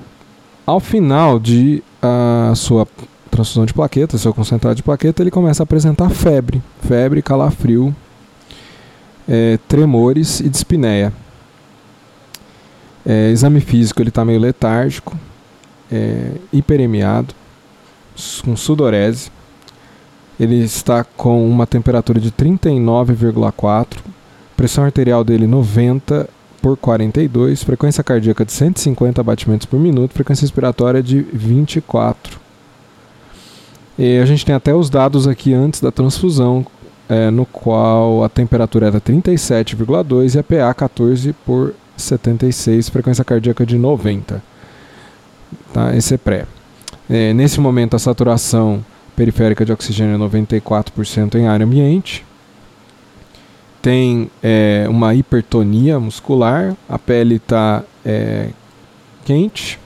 ao 0.65 0.79
final 0.79 1.39
de 1.39 1.83
a 2.01 2.53
sua 2.55 2.87
transfusão 3.29 3.65
de 3.65 3.73
plaquetas, 3.73 4.21
seu 4.21 4.33
concentrado 4.33 4.75
de 4.75 4.83
plaqueta, 4.83 5.21
ele 5.21 5.31
começa 5.31 5.61
a 5.61 5.65
apresentar 5.65 6.09
febre, 6.09 6.61
febre, 6.81 7.21
calafrio, 7.21 7.95
é, 9.27 9.59
tremores 9.67 10.39
e 10.39 10.49
dispneia. 10.49 11.13
É, 13.05 13.29
exame 13.29 13.59
físico, 13.61 14.01
ele 14.01 14.09
está 14.09 14.25
meio 14.25 14.39
letárgico, 14.39 15.17
é, 15.91 16.31
hiperemiado, 16.51 17.33
com 18.43 18.55
sudorese. 18.55 19.31
Ele 20.39 20.63
está 20.63 21.03
com 21.03 21.47
uma 21.47 21.65
temperatura 21.65 22.19
de 22.19 22.31
39,4, 22.31 23.99
pressão 24.57 24.83
arterial 24.83 25.23
dele 25.23 25.47
90 25.47 26.27
por 26.61 26.75
42, 26.75 27.63
frequência 27.63 28.03
cardíaca 28.03 28.43
de 28.43 28.51
150 28.51 29.21
batimentos 29.21 29.65
por 29.65 29.79
minuto, 29.79 30.13
frequência 30.13 30.41
respiratória 30.41 31.01
de 31.01 31.21
24. 31.21 32.39
E 33.97 34.17
a 34.17 34.25
gente 34.25 34.45
tem 34.45 34.55
até 34.55 34.73
os 34.73 34.89
dados 34.89 35.27
aqui 35.27 35.53
antes 35.53 35.79
da 35.79 35.91
transfusão, 35.91 36.65
é, 37.07 37.29
no 37.29 37.45
qual 37.45 38.23
a 38.23 38.29
temperatura 38.29 38.87
era 38.87 38.99
37,2 38.99 40.35
e 40.35 40.39
a 40.39 40.43
PA 40.43 40.73
14 40.73 41.33
por 41.45 41.73
76, 41.97 42.89
frequência 42.89 43.23
cardíaca 43.23 43.65
de 43.65 43.77
90. 43.77 44.41
Tá? 45.73 45.95
Esse 45.95 46.15
é 46.15 46.17
pré. 46.17 46.45
É, 47.09 47.33
nesse 47.33 47.59
momento, 47.59 47.95
a 47.95 47.99
saturação 47.99 48.83
periférica 49.15 49.63
de 49.65 49.71
oxigênio 49.71 50.15
é 50.15 50.17
94% 50.17 51.35
em 51.35 51.47
ar 51.47 51.61
ambiente. 51.61 52.25
Tem 53.81 54.29
é, 54.41 54.85
uma 54.89 55.13
hipertonia 55.13 55.99
muscular, 55.99 56.75
a 56.89 56.97
pele 56.97 57.35
está 57.35 57.83
é, 58.03 58.49
quente, 59.23 59.79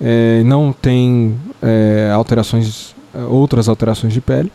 é, 0.00 0.42
não 0.44 0.72
tem 0.72 1.36
é, 1.62 2.10
alterações, 2.12 2.94
outras 3.28 3.68
alterações 3.68 4.12
de 4.12 4.20
pele. 4.20 4.52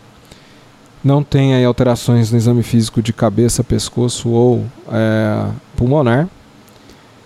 Não 1.04 1.24
tem 1.24 1.56
aí 1.56 1.66
alterações 1.66 2.32
no 2.32 2.38
exame 2.38 2.62
físico 2.62 3.02
de 3.02 3.12
cabeça, 3.12 3.64
pescoço 3.64 4.30
ou 4.30 4.66
é, 4.92 5.48
pulmonar. 5.76 6.28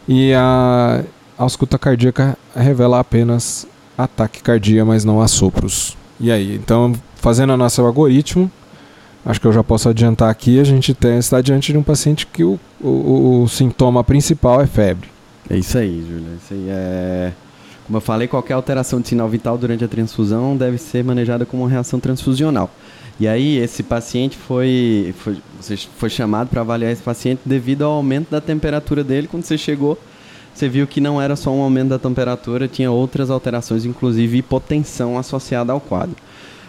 E 0.08 0.34
a 0.34 1.04
ausculta 1.38 1.78
cardíaca 1.78 2.38
revela 2.56 3.00
apenas 3.00 3.68
ataque 3.98 4.42
cardíaco, 4.42 4.88
mas 4.88 5.04
não 5.04 5.22
assopros. 5.22 5.98
E 6.20 6.32
aí, 6.32 6.56
então, 6.56 6.94
fazendo 7.16 7.54
a 7.54 7.58
nosso 7.58 7.82
algoritmo, 7.82 8.50
acho 9.26 9.42
que 9.42 9.48
eu 9.48 9.54
já 9.54 9.64
posso 9.64 9.90
adiantar 9.90 10.30
aqui, 10.30 10.60
a 10.60 10.64
gente 10.64 10.94
tem, 10.94 11.18
está 11.18 11.42
diante 11.42 11.72
de 11.72 11.78
um 11.78 11.84
paciente 11.84 12.28
que 12.28 12.44
o, 12.44 12.60
o, 12.82 13.44
o 13.44 13.48
sintoma 13.48 14.04
principal 14.04 14.62
é 14.62 14.68
febre. 14.68 15.10
É 15.50 15.58
isso 15.58 15.78
aí, 15.78 16.06
Júlia. 16.08 16.38
Isso 16.44 16.54
aí 16.54 16.66
é... 16.70 17.32
Como 17.86 17.98
eu 17.98 18.02
falei, 18.02 18.28
qualquer 18.28 18.54
alteração 18.56 19.00
de 19.00 19.08
sinal 19.10 19.30
vital 19.30 19.58
durante 19.60 19.84
a 19.84 19.88
transfusão 19.88 20.58
deve 20.58 20.78
ser 20.80 21.04
manejada 21.04 21.46
como 21.46 21.64
uma 21.64 21.70
reação 21.70 22.00
transfusional. 22.00 22.72
E 23.20 23.28
aí 23.28 23.58
esse 23.58 23.82
paciente 23.82 24.38
foi, 24.38 25.16
foi, 25.18 25.38
foi 25.98 26.10
chamado 26.10 26.50
para 26.50 26.62
avaliar 26.62 26.92
esse 26.92 27.02
paciente 27.02 27.42
devido 27.46 27.84
ao 27.84 27.94
aumento 27.94 28.30
da 28.30 28.42
temperatura 28.42 29.04
dele. 29.04 29.28
Quando 29.28 29.44
você 29.44 29.58
chegou, 29.58 29.98
você 30.54 30.68
viu 30.68 30.86
que 30.86 31.00
não 31.00 31.22
era 31.22 31.36
só 31.38 31.50
um 31.52 31.62
aumento 31.62 31.90
da 31.90 32.00
temperatura, 32.00 32.68
tinha 32.68 32.92
outras 32.92 33.30
alterações, 33.30 33.86
inclusive 33.86 34.38
hipotensão 34.38 35.18
associada 35.18 35.72
ao 35.72 35.80
quadro. 35.80 36.16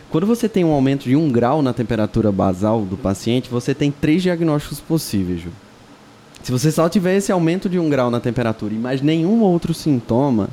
Quando 0.08 0.26
você 0.26 0.48
tem 0.48 0.64
um 0.64 0.70
aumento 0.70 1.04
de 1.04 1.16
um 1.16 1.28
grau 1.28 1.62
na 1.62 1.72
temperatura 1.72 2.30
basal 2.30 2.82
do 2.82 2.96
paciente, 2.96 3.50
você 3.50 3.74
tem 3.74 3.90
três 3.90 4.22
diagnósticos 4.22 4.78
possíveis, 4.78 5.40
Ju. 5.40 5.50
Se 6.44 6.52
você 6.52 6.70
só 6.70 6.88
tiver 6.88 7.16
esse 7.16 7.32
aumento 7.32 7.68
de 7.68 7.76
um 7.76 7.90
grau 7.90 8.08
na 8.08 8.20
temperatura 8.20 8.72
e 8.72 8.78
mais 8.78 9.02
nenhum 9.02 9.40
outro 9.40 9.74
sintoma, 9.74 10.48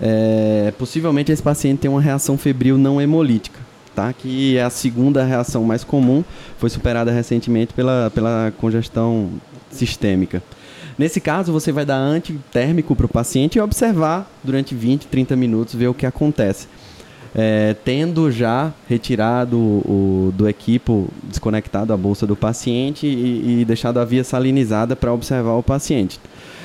é, 0.00 0.72
possivelmente 0.76 1.30
esse 1.30 1.42
paciente 1.42 1.78
tem 1.78 1.90
uma 1.90 2.00
reação 2.00 2.36
febril 2.36 2.76
não 2.76 3.00
hemolítica 3.00 3.69
que 4.18 4.56
é 4.56 4.62
a 4.62 4.70
segunda 4.70 5.24
reação 5.24 5.64
mais 5.64 5.84
comum, 5.84 6.24
foi 6.58 6.70
superada 6.70 7.10
recentemente 7.10 7.72
pela, 7.74 8.10
pela 8.14 8.52
congestão 8.58 9.30
sistêmica. 9.70 10.42
Nesse 10.98 11.20
caso, 11.20 11.52
você 11.52 11.72
vai 11.72 11.84
dar 11.86 11.96
antitérmico 11.96 12.94
para 12.94 13.06
o 13.06 13.08
paciente 13.08 13.56
e 13.56 13.60
observar 13.60 14.30
durante 14.44 14.74
20, 14.74 15.06
30 15.06 15.36
minutos, 15.36 15.74
ver 15.74 15.88
o 15.88 15.94
que 15.94 16.04
acontece. 16.04 16.68
É, 17.34 17.76
tendo 17.84 18.30
já 18.30 18.72
retirado 18.88 19.56
o, 19.56 20.32
do 20.36 20.48
equipo, 20.48 21.08
desconectado 21.22 21.92
a 21.92 21.96
bolsa 21.96 22.26
do 22.26 22.34
paciente 22.34 23.06
e, 23.06 23.60
e 23.60 23.64
deixado 23.64 23.98
a 23.98 24.04
via 24.04 24.24
salinizada 24.24 24.96
para 24.96 25.12
observar 25.12 25.52
o 25.52 25.62
paciente. 25.62 26.20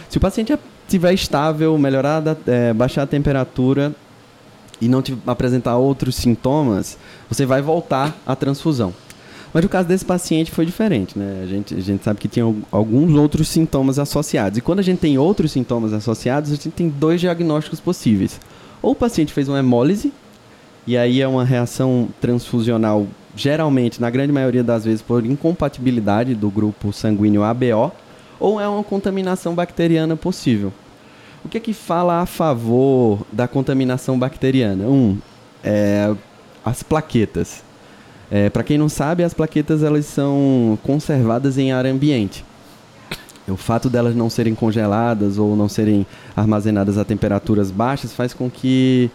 Se 0.10 0.18
o 0.18 0.22
paciente 0.22 0.58
estiver 0.86 1.14
estável, 1.14 1.78
melhorar, 1.78 2.22
é, 2.48 2.74
baixar 2.74 3.04
a 3.04 3.08
temperatura, 3.08 3.94
e 4.82 4.88
não 4.88 5.02
te 5.02 5.18
apresentar 5.26 5.78
outros 5.78 6.16
sintomas, 6.16 6.98
você 7.30 7.46
vai 7.46 7.62
voltar 7.62 8.16
à 8.26 8.36
transfusão. 8.36 8.94
Mas 9.54 9.64
o 9.64 9.70
caso 9.70 9.88
desse 9.88 10.04
paciente 10.04 10.52
foi 10.52 10.66
diferente, 10.66 11.18
né? 11.18 11.42
A 11.42 11.48
gente, 11.48 11.74
a 11.76 11.80
gente 11.80 12.04
sabe 12.04 12.20
que 12.20 12.28
tinha 12.28 12.46
alguns 12.70 13.14
outros 13.18 13.48
sintomas 13.48 13.98
associados. 13.98 14.58
E 14.58 14.62
quando 14.62 14.80
a 14.80 14.82
gente 14.82 15.00
tem 15.00 15.18
outros 15.18 15.54
sintomas 15.54 15.94
associados, 15.94 16.52
a 16.52 16.56
gente 16.56 16.72
tem 16.72 16.90
dois 16.90 17.22
diagnósticos 17.22 17.80
possíveis. 17.80 18.38
Ou 18.82 18.92
o 18.92 18.96
paciente 18.96 19.32
fez 19.32 19.48
uma 19.48 19.60
hemólise, 19.60 20.12
e 20.86 20.98
aí 20.98 21.22
é 21.22 21.28
uma 21.28 21.46
reação 21.46 22.10
transfusional, 22.20 23.08
geralmente, 23.34 24.02
na 24.02 24.10
grande 24.10 24.34
maioria 24.34 24.62
das 24.62 24.84
vezes, 24.84 25.02
por 25.02 25.26
incompatibilidade 25.26 26.36
do 26.36 26.50
grupo 26.50 26.92
sanguíneo 26.92 27.42
ABO, 27.42 27.94
ou 28.38 28.60
é 28.60 28.68
uma 28.68 28.84
contaminação 28.84 29.56
bacteriana 29.56 30.18
possível. 30.18 30.74
O 31.46 31.48
que 31.48 31.58
é 31.58 31.62
que 31.62 31.74
fala 31.74 32.22
a 32.22 32.26
favor 32.26 33.26
da 33.32 33.48
contaminação 33.48 34.20
bacteriana? 34.20 34.84
Um, 34.84 35.18
é, 35.64 36.14
as 36.66 36.82
plaquetas. 36.82 37.64
É, 38.32 38.50
Para 38.50 38.64
quem 38.64 38.78
não 38.78 38.90
sabe, 38.90 39.24
as 39.24 39.34
plaquetas 39.34 39.84
elas 39.84 40.06
são 40.08 40.80
conservadas 40.82 41.60
em 41.60 41.72
ar 41.72 41.86
ambiente. 41.86 42.44
O 43.48 43.56
fato 43.56 43.92
delas 43.92 44.16
não 44.16 44.28
serem 44.28 44.56
congeladas 44.56 45.38
ou 45.38 45.56
não 45.56 45.70
serem 45.70 46.06
armazenadas 46.36 46.98
a 46.98 47.06
temperaturas 47.06 47.70
baixas 47.70 48.12
faz 48.12 48.34
com 48.34 48.50
que 48.50 49.12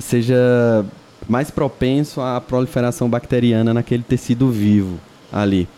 seja 0.00 0.84
mais 1.28 1.48
propenso 1.48 2.20
à 2.20 2.40
proliferação 2.40 3.08
bacteriana 3.08 3.72
naquele 3.72 4.02
tecido 4.02 4.50
vivo 4.50 4.98
ali. 5.32 5.68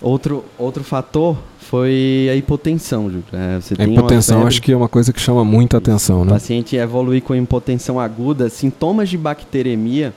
Outro, 0.00 0.44
outro 0.58 0.82
fator 0.82 1.38
foi 1.60 2.28
a 2.28 2.34
hipotensão, 2.34 3.04
Júlio. 3.04 3.24
É, 3.32 3.60
a 3.78 3.84
hipotensão 3.86 4.44
acho 4.44 4.60
que 4.60 4.72
é 4.72 4.76
uma 4.76 4.88
coisa 4.88 5.12
que 5.12 5.20
chama 5.20 5.44
muita 5.44 5.76
atenção, 5.76 6.24
né? 6.24 6.32
O 6.32 6.34
paciente 6.34 6.74
evoluir 6.74 7.22
com 7.22 7.36
hipotensão 7.36 8.00
aguda, 8.00 8.50
sintomas 8.50 9.08
de 9.08 9.16
bacteremia 9.16 10.12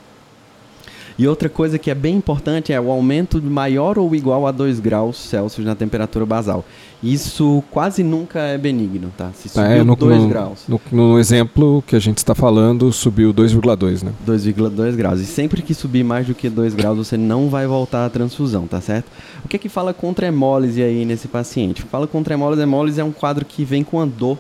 e 1.18 1.28
outra 1.28 1.48
coisa 1.48 1.80
que 1.80 1.90
é 1.90 1.96
bem 1.96 2.16
importante 2.16 2.74
é 2.74 2.80
o 2.80 2.92
aumento 2.92 3.42
maior 3.42 3.98
ou 3.98 4.14
igual 4.14 4.46
a 4.46 4.52
2 4.52 4.82
graus 4.82 5.18
Celsius 5.18 5.66
na 5.66 5.74
temperatura 5.74 6.26
basal. 6.26 6.66
Isso 7.02 7.64
quase 7.72 8.04
nunca 8.04 8.40
é 8.40 8.58
benigno, 8.58 9.14
tá? 9.16 9.32
Se 9.34 9.48
subiu 9.48 9.96
2 9.96 10.24
é, 10.24 10.28
graus. 10.28 10.64
No, 10.68 10.82
no, 10.92 11.20
exemplo 11.20 11.84
que 11.86 11.96
a 11.96 12.00
gente 12.00 12.18
está 12.18 12.34
falando, 12.34 12.92
subiu 12.92 13.34
2,2, 13.34 14.04
né? 14.04 14.12
2,2 14.28 14.96
graus. 14.96 15.20
E 15.22 15.26
sempre 15.26 15.62
que 15.62 15.74
subir 15.74 16.04
mais 16.04 16.28
do 16.28 16.34
que 16.34 16.50
2 16.50 16.74
graus, 16.74 16.98
você 16.98 17.16
não 17.16 17.48
vai 17.48 17.68
voltar 17.68 18.06
à 18.06 18.10
transfusão, 18.10 18.68
tá 18.68 18.82
certo? 18.82 19.06
O 19.44 19.48
que 19.48 19.56
é 19.56 19.60
que 19.60 19.70
fala 19.70 19.94
contra 19.94 20.28
hemólise 20.28 20.82
aí 20.82 21.06
nesse 21.06 21.28
paciente? 21.28 21.84
Fala 21.84 22.08
contra 22.08 22.34
hemólise, 22.34 22.62
hemólise 22.62 23.00
é 23.00 23.04
um 23.04 23.12
quadro 23.12 23.46
que 23.46 23.64
vem 23.64 23.84
com 23.84 24.02
a 24.02 24.06
dor. 24.06 24.38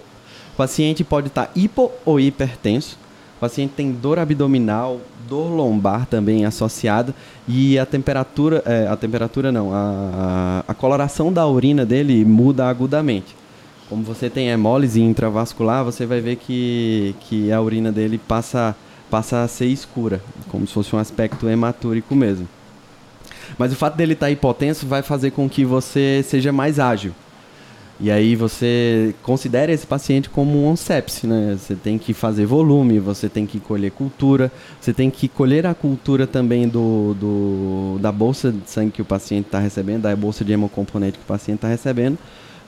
O 0.53 0.57
paciente 0.57 1.03
pode 1.03 1.27
estar 1.27 1.45
tá 1.45 1.51
hipo 1.55 1.91
ou 2.03 2.19
hipertenso. 2.19 2.97
O 3.37 3.39
paciente 3.39 3.73
tem 3.75 3.91
dor 3.91 4.17
abdominal, 4.17 4.99
dor 5.27 5.49
lombar 5.49 6.05
também 6.05 6.45
associada 6.45 7.13
e 7.47 7.77
a 7.77 7.85
temperatura, 7.85 8.61
é, 8.65 8.87
a 8.87 8.95
temperatura 8.95 9.51
não, 9.51 9.73
a, 9.73 10.63
a, 10.67 10.73
coloração 10.73 11.31
da 11.31 11.45
urina 11.47 11.85
dele 11.85 12.23
muda 12.25 12.67
agudamente. 12.67 13.35
Como 13.89 14.03
você 14.03 14.29
tem 14.29 14.49
hemólise 14.49 15.01
intravascular, 15.01 15.83
você 15.83 16.05
vai 16.05 16.19
ver 16.19 16.37
que, 16.37 17.15
que 17.21 17.51
a 17.51 17.61
urina 17.61 17.91
dele 17.91 18.17
passa, 18.17 18.75
passa 19.11 19.43
a 19.43 19.47
ser 19.47 19.67
escura, 19.67 20.21
como 20.49 20.65
se 20.65 20.73
fosse 20.73 20.95
um 20.95 20.99
aspecto 20.99 21.47
hematúrico 21.47 22.15
mesmo. 22.15 22.47
Mas 23.57 23.71
o 23.71 23.75
fato 23.75 23.95
dele 23.95 24.13
estar 24.13 24.25
tá 24.25 24.31
hipotenso 24.31 24.87
vai 24.87 25.03
fazer 25.03 25.31
com 25.31 25.47
que 25.47 25.63
você 25.63 26.23
seja 26.27 26.51
mais 26.51 26.79
ágil. 26.79 27.13
E 27.97 28.11
aí 28.11 28.35
você 28.35 29.15
considera 29.23 29.71
esse 29.71 29.87
paciente 29.87 30.29
como 30.29 30.69
um 30.69 30.75
sepse, 30.75 31.25
né? 31.25 31.57
Você 31.57 31.75
tem 31.75 31.97
que 31.97 32.13
fazer 32.13 32.45
volume, 32.45 32.99
você 32.99 33.29
tem 33.29 33.45
que 33.45 33.57
colher 33.57 33.89
cultura, 33.91 34.51
você 34.81 34.93
tem 34.93 35.09
que 35.09 35.29
colher 35.29 35.65
a 35.65 35.73
cultura 35.73 36.27
também 36.27 36.67
do, 36.67 37.13
do 37.13 37.97
da 38.01 38.11
bolsa 38.11 38.51
de 38.51 38.69
sangue 38.69 38.91
que 38.91 39.01
o 39.01 39.05
paciente 39.05 39.45
está 39.45 39.59
recebendo, 39.59 40.01
da 40.01 40.15
bolsa 40.15 40.43
de 40.43 40.51
hemocomponente 40.51 41.17
que 41.17 41.23
o 41.23 41.27
paciente 41.27 41.59
está 41.59 41.69
recebendo, 41.69 42.17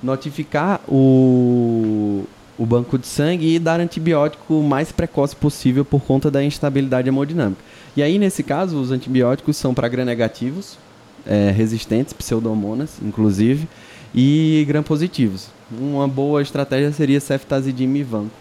notificar 0.01 0.79
o, 0.87 2.23
o 2.57 2.65
banco 2.65 2.97
de 2.97 3.05
sangue 3.05 3.53
e 3.53 3.59
dar 3.59 3.81
antibiótico 3.81 4.53
o 4.53 4.63
mais 4.63 4.93
precoce 4.93 5.35
possível 5.35 5.83
por 5.83 6.01
conta 6.03 6.31
da 6.31 6.41
instabilidade 6.41 7.09
hemodinâmica. 7.09 7.61
E 7.97 8.01
aí, 8.01 8.17
nesse 8.17 8.43
caso, 8.43 8.79
os 8.79 8.91
antibióticos 8.91 9.57
são 9.57 9.73
para 9.73 9.89
gram-negativos, 9.89 10.77
é, 11.25 11.51
resistentes, 11.51 12.13
pseudomonas, 12.13 12.91
inclusive, 13.01 13.67
e 14.13 14.63
gram-positivos. 14.67 15.47
Uma 15.71 16.07
boa 16.07 16.41
estratégia 16.41 16.91
seria 16.91 17.19
ceftazidime 17.19 17.99
e 17.99 18.03
vanco, 18.03 18.31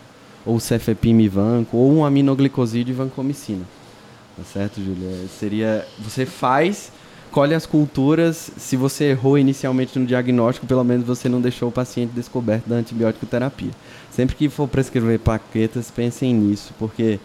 ou 0.44 0.60
cefepime 0.60 1.24
e 1.24 1.28
vanco, 1.28 1.76
ou 1.76 1.92
um 1.92 2.04
aminoglicosídeo 2.04 2.92
e 2.92 2.96
vancomicina. 2.96 3.64
Tá 4.36 4.44
certo, 4.44 4.82
Júlia? 4.82 5.26
Seria, 5.38 5.86
você 5.98 6.26
faz, 6.26 6.92
colhe 7.30 7.54
as 7.54 7.66
culturas, 7.66 8.50
se 8.56 8.76
você 8.76 9.06
errou 9.06 9.38
inicialmente 9.38 9.98
no 9.98 10.06
diagnóstico, 10.06 10.66
pelo 10.66 10.84
menos 10.84 11.06
você 11.06 11.28
não 11.28 11.40
deixou 11.40 11.68
o 11.68 11.72
paciente 11.72 12.12
descoberto 12.12 12.68
da 12.68 12.76
antibiótico 12.76 13.26
terapia. 13.26 13.70
Sempre 14.10 14.36
que 14.36 14.48
for 14.48 14.68
prescrever 14.68 15.18
plaquetas, 15.18 15.90
pensem 15.90 16.32
nisso, 16.32 16.72
porque 16.78 17.18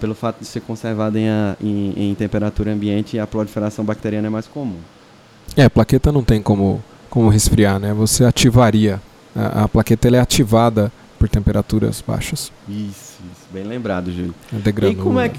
pelo 0.00 0.14
fato 0.14 0.40
de 0.40 0.46
ser 0.46 0.60
conservado 0.60 1.16
em, 1.16 1.26
em, 1.60 2.10
em 2.10 2.14
temperatura 2.14 2.72
ambiente, 2.72 3.18
a 3.18 3.26
proliferação 3.26 3.84
bacteriana 3.84 4.26
é 4.26 4.30
mais 4.30 4.46
comum. 4.46 4.78
É, 5.56 5.68
plaqueta 5.68 6.10
não 6.10 6.24
tem 6.24 6.42
como 6.42 6.82
como 7.12 7.28
resfriar, 7.28 7.78
né? 7.78 7.92
Você 7.92 8.24
ativaria. 8.24 8.98
A, 9.36 9.64
a 9.64 9.68
plaqueta 9.68 10.08
é 10.08 10.18
ativada 10.18 10.90
por 11.18 11.28
temperaturas 11.28 12.02
baixas. 12.06 12.50
Isso, 12.66 13.20
isso. 13.30 13.46
bem 13.52 13.64
lembrado, 13.64 14.10
Júlio. 14.10 14.34
É 14.50 14.88
e 14.88 14.94
como 14.94 15.20
é 15.20 15.28
que 15.28 15.38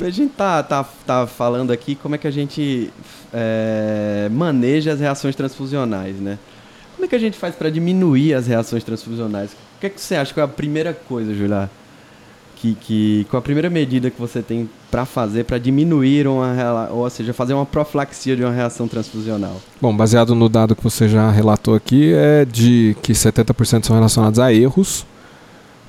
a 0.00 0.10
gente 0.10 0.32
tá, 0.34 0.60
tá, 0.60 0.84
tá 1.06 1.24
falando 1.24 1.72
aqui 1.72 1.94
como 1.94 2.16
é 2.16 2.18
que 2.18 2.26
a 2.26 2.32
gente 2.32 2.92
é, 3.32 4.28
maneja 4.32 4.92
as 4.92 4.98
reações 4.98 5.36
transfusionais, 5.36 6.16
né? 6.16 6.36
Como 6.96 7.06
é 7.06 7.08
que 7.08 7.14
a 7.14 7.20
gente 7.20 7.38
faz 7.38 7.54
para 7.54 7.70
diminuir 7.70 8.34
as 8.34 8.48
reações 8.48 8.82
transfusionais? 8.82 9.52
O 9.52 9.80
que, 9.80 9.86
é 9.86 9.90
que 9.90 10.00
você 10.00 10.16
acha 10.16 10.34
que 10.34 10.40
é 10.40 10.42
a 10.42 10.48
primeira 10.48 10.92
coisa, 10.92 11.32
Júlia? 11.32 11.70
Que, 12.60 12.74
que 12.80 13.26
com 13.30 13.36
a 13.36 13.42
primeira 13.42 13.70
medida 13.70 14.10
que 14.10 14.20
você 14.20 14.42
tem 14.42 14.68
para 14.90 15.04
fazer 15.04 15.44
para 15.44 15.58
diminuir 15.58 16.26
uma 16.26 16.88
ou 16.90 17.08
seja, 17.08 17.32
fazer 17.32 17.54
uma 17.54 17.66
profilaxia 17.66 18.36
de 18.36 18.42
uma 18.42 18.52
reação 18.52 18.88
transfusional? 18.88 19.60
Bom, 19.80 19.96
baseado 19.96 20.34
no 20.34 20.48
dado 20.48 20.74
que 20.74 20.82
você 20.82 21.08
já 21.08 21.30
relatou 21.30 21.74
aqui, 21.74 22.12
é 22.12 22.44
de 22.44 22.96
que 23.02 23.12
70% 23.12 23.86
são 23.86 23.94
relacionados 23.94 24.38
a 24.40 24.52
erros. 24.52 25.06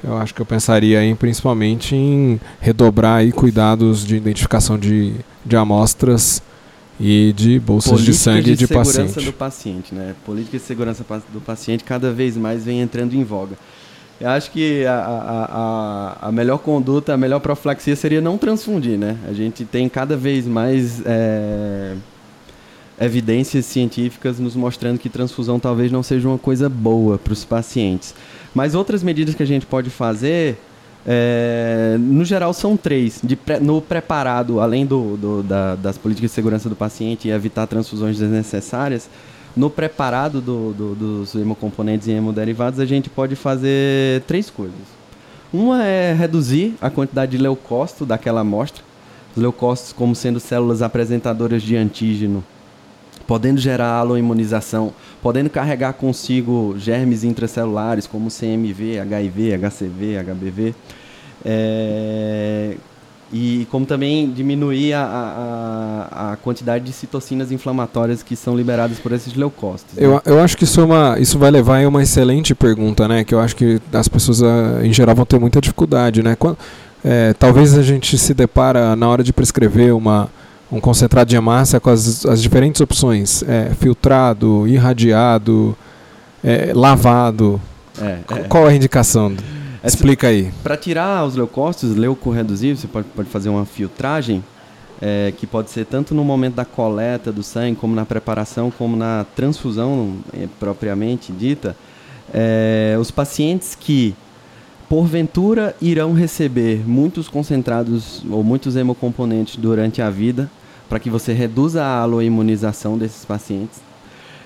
Eu 0.03 0.17
acho 0.17 0.33
que 0.33 0.41
eu 0.41 0.45
pensaria 0.45 1.03
em, 1.03 1.15
principalmente 1.15 1.95
em 1.95 2.39
redobrar 2.61 3.17
aí 3.17 3.31
cuidados 3.31 4.05
de 4.05 4.15
identificação 4.15 4.77
de, 4.77 5.13
de 5.45 5.57
amostras 5.57 6.41
e 6.99 7.33
de 7.35 7.59
bolsas 7.59 7.91
Política 7.91 8.11
de 8.11 8.17
sangue 8.17 8.55
de, 8.55 8.55
de 8.55 8.67
paciente. 8.67 8.95
Política 8.95 9.03
de 9.03 9.13
segurança 9.13 9.31
do 9.31 9.33
paciente, 9.33 9.95
né? 9.95 10.15
Política 10.25 10.57
de 10.57 10.63
segurança 10.63 11.05
do 11.33 11.41
paciente 11.41 11.83
cada 11.83 12.13
vez 12.13 12.37
mais 12.37 12.63
vem 12.63 12.79
entrando 12.79 13.13
em 13.13 13.23
voga. 13.23 13.57
Eu 14.19 14.29
acho 14.29 14.51
que 14.51 14.85
a, 14.85 16.17
a, 16.21 16.27
a, 16.27 16.31
melhor 16.31 16.57
conduta, 16.57 17.13
a 17.13 17.17
melhor 17.17 17.39
profilaxia 17.39 17.95
seria 17.95 18.19
não 18.19 18.37
transfundir, 18.37 18.97
né? 18.97 19.17
A 19.25 19.31
gente 19.31 19.63
tem 19.63 19.87
cada 19.87 20.17
vez 20.17 20.45
mais 20.45 21.01
é, 21.05 21.95
evidências 22.99 23.65
científicas 23.65 24.37
nos 24.37 24.57
mostrando 24.57 24.99
que 24.99 25.07
transfusão 25.07 25.57
talvez 25.57 25.89
não 25.89 26.03
seja 26.03 26.27
uma 26.27 26.37
coisa 26.37 26.67
boa 26.67 27.17
para 27.17 27.31
os 27.31 27.45
pacientes. 27.45 28.13
Mas 28.53 28.75
outras 28.75 29.01
medidas 29.01 29.35
que 29.35 29.43
a 29.43 29.45
gente 29.45 29.65
pode 29.65 29.89
fazer, 29.89 30.57
é, 31.07 31.95
no 31.97 32.25
geral, 32.25 32.53
são 32.53 32.75
três. 32.75 33.21
Pré, 33.45 33.57
no 33.61 33.81
preparado, 33.81 34.59
além 34.59 34.85
do, 34.85 35.15
do 35.15 35.43
da, 35.43 35.75
das 35.75 35.97
políticas 35.97 36.31
de 36.31 36.35
segurança 36.35 36.67
do 36.67 36.75
paciente 36.75 37.29
e 37.29 37.31
evitar 37.31 37.67
transfusões 37.67 38.17
desnecessárias, 38.17 39.09
no 39.55 39.69
preparado 39.69 40.41
do, 40.41 40.73
do, 40.73 40.95
dos 40.95 41.35
hemocomponentes 41.35 42.07
e 42.07 42.11
hemoderivados, 42.11 42.79
a 42.79 42.85
gente 42.85 43.09
pode 43.09 43.35
fazer 43.35 44.21
três 44.21 44.49
coisas. 44.49 44.99
Uma 45.51 45.83
é 45.83 46.13
reduzir 46.13 46.75
a 46.79 46.89
quantidade 46.89 47.31
de 47.31 47.37
leucócito 47.37 48.05
daquela 48.05 48.41
amostra. 48.41 48.83
Os 49.35 49.41
leucócitos 49.41 49.93
como 49.93 50.15
sendo 50.15 50.39
células 50.39 50.81
apresentadoras 50.81 51.63
de 51.63 51.75
antígeno, 51.75 52.43
podendo 53.27 53.59
gerar 53.59 53.97
aloimunização, 53.97 54.93
podendo 55.21 55.49
carregar 55.49 55.93
consigo 55.93 56.75
germes 56.77 57.23
intracelulares 57.23 58.07
como 58.07 58.29
CMV, 58.29 58.99
HIV, 58.99 59.53
HCV, 59.57 60.17
HBV. 60.17 60.75
É, 61.45 62.75
e 63.31 63.67
como 63.69 63.85
também 63.85 64.31
diminuir 64.31 64.93
a, 64.93 65.03
a, 65.03 66.31
a, 66.31 66.35
quantidade 66.37 66.83
de 66.83 66.91
citocinas 66.91 67.51
inflamatórias 67.51 68.23
que 68.23 68.35
são 68.35 68.55
liberadas 68.55 68.97
por 68.97 69.11
esses 69.11 69.35
leucócitos. 69.35 69.95
Né? 69.95 70.05
Eu, 70.05 70.21
eu 70.25 70.41
acho 70.41 70.57
que 70.57 70.63
isso, 70.63 70.81
é 70.81 70.83
uma, 70.83 71.19
isso 71.19 71.37
vai 71.37 71.51
levar 71.51 71.83
a 71.83 71.87
uma 71.87 72.01
excelente 72.01 72.55
pergunta, 72.55 73.07
né? 73.07 73.23
Que 73.23 73.35
eu 73.35 73.39
acho 73.39 73.55
que 73.55 73.79
as 73.93 74.07
pessoas 74.07 74.41
ah, 74.41 74.79
em 74.83 74.91
geral 74.91 75.15
vão 75.15 75.25
ter 75.25 75.39
muita 75.39 75.61
dificuldade, 75.61 76.23
né? 76.23 76.35
Quando, 76.35 76.57
é, 77.03 77.33
talvez 77.33 77.77
a 77.77 77.83
gente 77.83 78.17
se 78.17 78.33
depara 78.33 78.95
na 78.95 79.07
hora 79.07 79.23
de 79.23 79.31
prescrever 79.31 79.93
uma, 79.93 80.27
um 80.71 80.79
concentrado 80.79 81.29
de 81.29 81.35
hemácia 81.35 81.79
com 81.79 81.89
as, 81.89 82.25
as 82.25 82.41
diferentes 82.41 82.81
opções, 82.81 83.43
é, 83.43 83.71
filtrado, 83.79 84.67
irradiado, 84.67 85.77
é, 86.43 86.71
lavado. 86.73 87.61
É, 88.01 88.19
é. 88.31 88.35
Qual 88.47 88.65
a 88.65 88.73
indicação? 88.73 89.35
Explica 89.83 90.27
aí. 90.27 90.51
Para 90.61 90.75
tirar 90.75 91.25
os 91.25 91.35
leucócitos, 91.35 91.95
leucorreduzíveis, 91.95 92.79
você 92.79 92.87
pode, 92.87 93.07
pode 93.09 93.29
fazer 93.29 93.49
uma 93.49 93.65
filtragem, 93.65 94.43
é, 95.01 95.33
que 95.37 95.47
pode 95.47 95.69
ser 95.69 95.85
tanto 95.85 96.13
no 96.13 96.23
momento 96.23 96.55
da 96.55 96.65
coleta 96.65 97.31
do 97.31 97.41
sangue, 97.41 97.77
como 97.77 97.95
na 97.95 98.05
preparação, 98.05 98.69
como 98.69 98.97
na 98.97 99.25
transfusão 99.35 100.17
é, 100.33 100.47
propriamente 100.59 101.31
dita. 101.31 101.75
É, 102.33 102.97
os 102.99 103.09
pacientes 103.09 103.73
que 103.73 104.13
porventura 104.89 105.75
irão 105.81 106.13
receber 106.13 106.83
muitos 106.85 107.29
concentrados 107.29 108.23
ou 108.29 108.43
muitos 108.43 108.75
hemocomponentes 108.75 109.55
durante 109.55 110.01
a 110.01 110.09
vida, 110.09 110.49
para 110.89 110.99
que 110.99 111.09
você 111.09 111.31
reduza 111.31 111.83
a 111.83 112.01
aloimunização 112.01 112.97
desses 112.97 113.23
pacientes. 113.23 113.79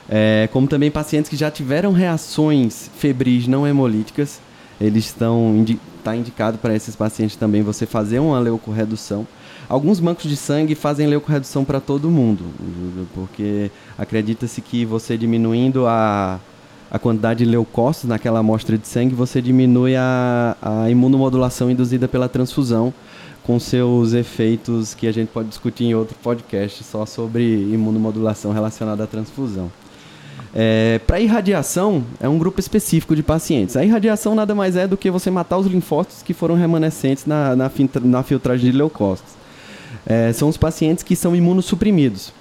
É, 0.08 0.48
como 0.52 0.68
também 0.68 0.92
pacientes 0.92 1.30
que 1.30 1.38
já 1.38 1.50
tiveram 1.50 1.94
reações 1.94 2.92
febris 2.98 3.48
não 3.48 3.66
hemolíticas, 3.66 4.42
eles 4.84 5.06
estão 5.06 5.56
indi 5.56 5.80
tá 6.04 6.16
indicado 6.16 6.58
para 6.58 6.76
esses 6.76 6.96
pacientes 6.96 7.38
também 7.38 7.62
você 7.62 7.86
fazer 7.86 8.20
uma 8.20 8.38
leucorredução. 8.38 9.26
Alguns 9.70 10.02
bancos 10.02 10.30
de 10.30 10.36
sangue 10.36 10.76
fazem 10.76 11.08
leucorredução 11.08 11.64
para 11.64 11.80
todo 11.80 12.12
mundo, 12.12 12.44
porque 13.16 13.72
acredita-se 13.98 14.60
que 14.60 14.84
você 14.84 15.18
diminuindo 15.18 15.88
a 15.88 16.40
a 16.94 17.00
quantidade 17.00 17.44
de 17.44 17.50
leucócitos 17.50 18.08
naquela 18.08 18.38
amostra 18.38 18.78
de 18.78 18.88
sangue, 18.88 19.16
você 19.16 19.42
diminui 19.42 19.96
a, 19.96 20.56
a 20.62 20.92
imunomodulação 20.92 21.72
induzida 21.72 22.08
pela 22.08 22.30
transfusão, 22.30 22.94
com 23.42 23.60
seus 23.60 24.14
efeitos 24.14 24.94
que 24.94 25.08
a 25.08 25.12
gente 25.12 25.30
pode 25.30 25.50
discutir 25.50 25.86
em 25.86 25.96
outro 25.96 26.16
podcast 26.22 26.84
só 26.84 27.04
sobre 27.04 27.44
imunomodulação 27.74 28.54
relacionada 28.54 29.06
à 29.06 29.08
transfusão. 29.08 29.72
É, 30.56 31.00
Para 31.08 31.20
irradiação, 31.20 32.04
é 32.20 32.30
um 32.30 32.38
grupo 32.38 32.60
específico 32.60 33.16
de 33.16 33.24
pacientes. 33.24 33.76
A 33.76 33.84
irradiação 33.84 34.36
nada 34.36 34.54
mais 34.54 34.76
é 34.76 34.88
do 34.88 34.96
que 34.96 35.10
você 35.10 35.32
matar 35.32 35.58
os 35.58 35.68
linfócitos 35.68 36.22
que 36.22 36.34
foram 36.34 36.56
remanescentes 36.56 37.26
na, 37.26 37.56
na, 37.56 37.72
na 38.04 38.24
filtragem 38.24 38.72
de 38.72 38.78
leucócitos. 38.78 39.34
É, 40.06 40.32
são 40.34 40.50
os 40.50 40.58
pacientes 40.58 41.04
que 41.04 41.16
são 41.16 41.36
imunossuprimidos, 41.36 42.34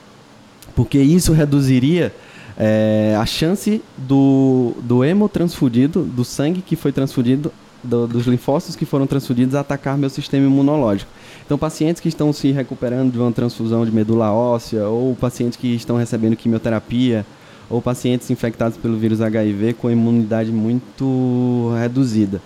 porque 0.74 0.98
isso 0.98 1.32
reduziria 1.32 2.12
é, 2.58 3.16
a 3.18 3.24
chance 3.24 3.82
do, 3.96 4.74
do 4.82 5.04
hemotransfundido, 5.04 6.02
do 6.02 6.24
sangue 6.24 6.60
que 6.60 6.76
foi 6.76 6.92
transfundido, 6.92 7.52
do, 7.82 8.06
dos 8.06 8.26
linfócitos 8.26 8.76
que 8.76 8.84
foram 8.84 9.06
transfundidos, 9.06 9.54
atacar 9.54 9.96
meu 9.96 10.10
sistema 10.10 10.46
imunológico. 10.46 11.10
Então, 11.44 11.58
pacientes 11.58 12.00
que 12.00 12.08
estão 12.08 12.32
se 12.32 12.50
recuperando 12.52 13.12
de 13.12 13.18
uma 13.18 13.32
transfusão 13.32 13.84
de 13.84 13.92
medula 13.92 14.32
óssea, 14.32 14.86
ou 14.86 15.14
pacientes 15.14 15.56
que 15.56 15.74
estão 15.74 15.96
recebendo 15.96 16.36
quimioterapia, 16.36 17.26
ou 17.72 17.80
pacientes 17.80 18.30
infectados 18.30 18.76
pelo 18.76 18.98
vírus 18.98 19.22
HIV 19.22 19.72
com 19.72 19.90
imunidade 19.90 20.52
muito 20.52 21.72
reduzida. 21.80 22.40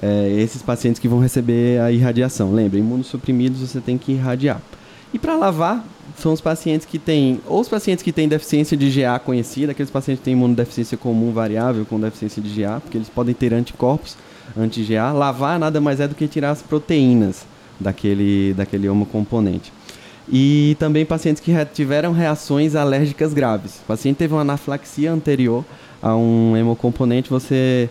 É, 0.00 0.30
esses 0.38 0.60
pacientes 0.60 1.00
que 1.00 1.08
vão 1.08 1.18
receber 1.18 1.80
a 1.80 1.90
irradiação. 1.90 2.52
Lembra, 2.52 2.78
imunossuprimidos 2.78 3.60
você 3.60 3.80
tem 3.80 3.96
que 3.96 4.12
irradiar. 4.12 4.60
E 5.14 5.18
para 5.18 5.34
lavar, 5.34 5.82
são 6.18 6.34
os 6.34 6.42
pacientes 6.42 6.86
que 6.86 6.98
têm, 6.98 7.40
ou 7.46 7.60
os 7.60 7.68
pacientes 7.68 8.04
que 8.04 8.12
têm 8.12 8.28
deficiência 8.28 8.76
de 8.76 8.90
GA 8.90 9.18
conhecida, 9.18 9.72
aqueles 9.72 9.90
pacientes 9.90 10.20
que 10.20 10.26
têm 10.26 10.34
imunodeficiência 10.34 10.98
comum 10.98 11.32
variável 11.32 11.86
com 11.86 11.98
deficiência 11.98 12.42
de 12.42 12.60
GA, 12.60 12.80
porque 12.80 12.98
eles 12.98 13.08
podem 13.08 13.34
ter 13.34 13.54
anticorpos 13.54 14.14
anti-GA. 14.56 15.10
Lavar 15.12 15.58
nada 15.58 15.80
mais 15.80 16.00
é 16.00 16.06
do 16.06 16.14
que 16.14 16.28
tirar 16.28 16.50
as 16.50 16.60
proteínas 16.60 17.46
daquele, 17.80 18.52
daquele 18.52 18.88
homocomponente. 18.90 19.72
E 20.30 20.76
também 20.78 21.06
pacientes 21.06 21.42
que 21.42 21.52
tiveram 21.72 22.12
reações 22.12 22.74
alérgicas 22.74 23.32
graves. 23.32 23.76
O 23.76 23.86
paciente 23.86 24.16
teve 24.16 24.34
uma 24.34 24.42
anafilaxia 24.42 25.12
anterior 25.12 25.64
a 26.02 26.14
um 26.14 26.56
hemocomponente, 26.56 27.30
você 27.30 27.88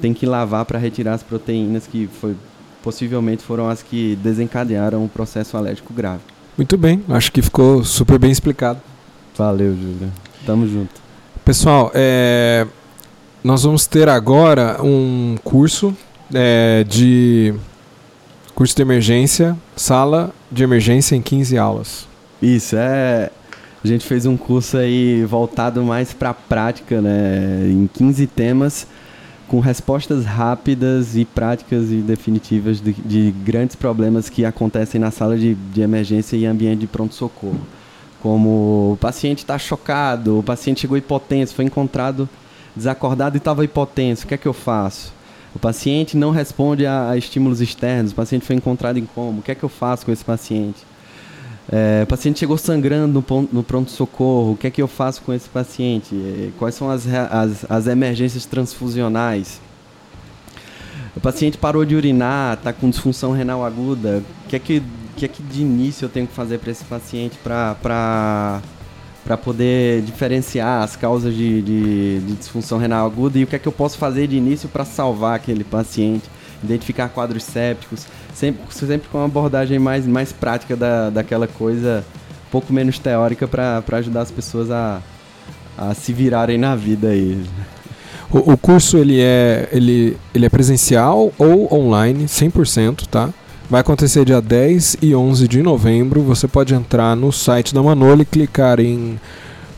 tem 0.00 0.12
que 0.12 0.26
lavar 0.26 0.64
para 0.64 0.78
retirar 0.78 1.14
as 1.14 1.22
proteínas 1.22 1.86
que 1.86 2.08
foi, 2.20 2.34
possivelmente 2.82 3.42
foram 3.42 3.68
as 3.68 3.82
que 3.82 4.18
desencadearam 4.22 5.04
o 5.04 5.08
processo 5.08 5.56
alérgico 5.56 5.92
grave. 5.92 6.22
Muito 6.56 6.76
bem, 6.76 7.02
acho 7.08 7.30
que 7.30 7.42
ficou 7.42 7.84
super 7.84 8.18
bem 8.18 8.30
explicado. 8.30 8.80
Valeu, 9.36 9.74
Júlio. 9.74 10.12
Tamo 10.46 10.66
junto. 10.66 11.02
Pessoal, 11.44 11.90
é, 11.94 12.66
nós 13.42 13.62
vamos 13.64 13.86
ter 13.86 14.08
agora 14.08 14.78
um 14.82 15.36
curso 15.42 15.94
é, 16.32 16.84
de 16.88 17.54
curso 18.54 18.74
de 18.74 18.82
emergência, 18.82 19.56
sala 19.74 20.32
de 20.54 20.62
emergência 20.62 21.14
em 21.16 21.22
15 21.22 21.58
aulas. 21.58 22.08
Isso, 22.40 22.76
é. 22.76 23.30
A 23.82 23.86
gente 23.86 24.06
fez 24.06 24.24
um 24.24 24.36
curso 24.36 24.78
aí 24.78 25.24
voltado 25.24 25.82
mais 25.82 26.14
para 26.14 26.30
a 26.30 26.34
prática, 26.34 27.02
né? 27.02 27.66
Em 27.68 27.86
15 27.86 28.26
temas 28.28 28.86
com 29.46 29.60
respostas 29.60 30.24
rápidas 30.24 31.16
e 31.16 31.24
práticas 31.24 31.90
e 31.90 31.96
definitivas 31.96 32.80
de, 32.80 32.92
de 32.92 33.30
grandes 33.44 33.76
problemas 33.76 34.28
que 34.28 34.44
acontecem 34.44 35.00
na 35.00 35.10
sala 35.10 35.36
de, 35.36 35.54
de 35.54 35.82
emergência 35.82 36.36
e 36.36 36.46
ambiente 36.46 36.80
de 36.80 36.86
pronto-socorro. 36.86 37.60
Como 38.22 38.92
o 38.92 38.98
paciente 39.00 39.38
está 39.38 39.58
chocado, 39.58 40.38
o 40.38 40.42
paciente 40.42 40.80
chegou 40.80 40.96
hipotenso, 40.96 41.54
foi 41.54 41.66
encontrado 41.66 42.28
desacordado 42.74 43.36
e 43.36 43.38
estava 43.38 43.64
hipotenso, 43.64 44.24
o 44.24 44.28
que 44.28 44.34
é 44.34 44.38
que 44.38 44.48
eu 44.48 44.54
faço? 44.54 45.12
O 45.54 45.58
paciente 45.58 46.16
não 46.16 46.30
responde 46.30 46.84
a, 46.84 47.10
a 47.10 47.16
estímulos 47.16 47.60
externos, 47.60 48.12
o 48.12 48.14
paciente 48.14 48.44
foi 48.44 48.56
encontrado 48.56 48.98
em 48.98 49.06
coma, 49.06 49.38
o 49.38 49.42
que 49.42 49.52
é 49.52 49.54
que 49.54 49.62
eu 49.62 49.68
faço 49.68 50.04
com 50.04 50.12
esse 50.12 50.24
paciente? 50.24 50.84
É, 51.70 52.02
o 52.02 52.06
paciente 52.06 52.40
chegou 52.40 52.58
sangrando 52.58 53.24
no, 53.26 53.48
no 53.52 53.62
pronto-socorro, 53.62 54.52
o 54.52 54.56
que 54.56 54.66
é 54.66 54.70
que 54.70 54.82
eu 54.82 54.88
faço 54.88 55.22
com 55.22 55.32
esse 55.32 55.48
paciente? 55.48 56.14
É, 56.14 56.50
quais 56.58 56.74
são 56.74 56.90
as, 56.90 57.06
as, 57.06 57.70
as 57.70 57.86
emergências 57.86 58.44
transfusionais? 58.44 59.60
O 61.16 61.20
paciente 61.20 61.56
parou 61.56 61.84
de 61.84 61.94
urinar, 61.94 62.54
está 62.54 62.72
com 62.72 62.90
disfunção 62.90 63.32
renal 63.32 63.64
aguda, 63.64 64.22
o 64.44 64.48
que 64.48 64.56
é 64.56 64.58
que, 64.58 64.82
que, 65.16 65.24
é 65.24 65.28
que 65.28 65.42
de 65.42 65.62
início 65.62 66.04
eu 66.04 66.08
tenho 66.08 66.26
que 66.26 66.34
fazer 66.34 66.58
para 66.58 66.72
esse 66.72 66.84
paciente 66.84 67.38
para 67.42 68.60
poder 69.36 70.02
diferenciar 70.02 70.82
as 70.82 70.96
causas 70.96 71.34
de, 71.34 71.62
de, 71.62 72.20
de 72.20 72.32
disfunção 72.34 72.78
renal 72.78 73.06
aguda 73.06 73.38
e 73.38 73.44
o 73.44 73.46
que 73.46 73.56
é 73.56 73.58
que 73.58 73.66
eu 73.66 73.72
posso 73.72 73.96
fazer 73.96 74.26
de 74.26 74.36
início 74.36 74.68
para 74.68 74.84
salvar 74.84 75.34
aquele 75.36 75.64
paciente? 75.64 76.28
identificar 76.64 77.08
quadros 77.08 77.44
sépticos, 77.44 78.06
sempre, 78.34 78.62
sempre 78.70 79.08
com 79.08 79.18
uma 79.18 79.26
abordagem 79.26 79.78
mais, 79.78 80.06
mais 80.06 80.32
prática 80.32 80.74
da, 80.74 81.10
daquela 81.10 81.46
coisa, 81.46 82.04
um 82.48 82.50
pouco 82.50 82.72
menos 82.72 82.98
teórica 82.98 83.46
para 83.46 83.82
ajudar 83.92 84.22
as 84.22 84.30
pessoas 84.30 84.70
a, 84.70 85.00
a 85.76 85.94
se 85.94 86.12
virarem 86.12 86.58
na 86.58 86.74
vida 86.74 87.08
aí. 87.08 87.44
O, 88.30 88.52
o, 88.52 88.56
curso 88.56 88.96
ele 88.96 89.20
é, 89.20 89.68
ele, 89.70 90.16
ele 90.34 90.46
é 90.46 90.48
presencial 90.48 91.32
ou 91.38 91.72
online, 91.72 92.24
100%, 92.24 93.06
tá? 93.06 93.30
Vai 93.68 93.80
acontecer 93.80 94.24
dia 94.24 94.40
10 94.40 94.98
e 95.00 95.14
11 95.14 95.48
de 95.48 95.62
novembro. 95.62 96.22
Você 96.22 96.46
pode 96.46 96.74
entrar 96.74 97.16
no 97.16 97.32
site 97.32 97.74
da 97.74 97.82
Manoli, 97.82 98.24
clicar 98.24 98.78
em 98.78 99.18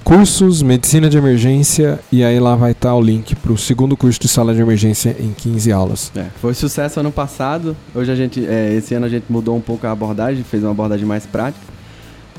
cursos, 0.02 0.62
medicina 0.62 1.08
de 1.08 1.16
emergência, 1.16 1.98
e 2.12 2.22
aí 2.22 2.38
lá 2.38 2.54
vai 2.54 2.70
estar 2.70 2.94
o 2.94 3.00
link 3.00 3.34
para 3.34 3.52
o 3.52 3.58
segundo 3.58 3.96
curso 3.96 4.20
de 4.20 4.28
sala 4.28 4.54
de 4.54 4.60
emergência 4.60 5.16
em 5.18 5.32
15 5.32 5.72
aulas. 5.72 6.12
É, 6.14 6.26
foi 6.40 6.54
sucesso 6.54 7.00
ano 7.00 7.10
passado, 7.10 7.76
hoje 7.92 8.12
a 8.12 8.14
gente, 8.14 8.46
é, 8.46 8.72
esse 8.74 8.94
ano 8.94 9.06
a 9.06 9.08
gente 9.08 9.24
mudou 9.28 9.56
um 9.56 9.60
pouco 9.60 9.84
a 9.84 9.90
abordagem, 9.90 10.44
fez 10.44 10.62
uma 10.62 10.70
abordagem 10.70 11.04
mais 11.04 11.26
prática, 11.26 11.64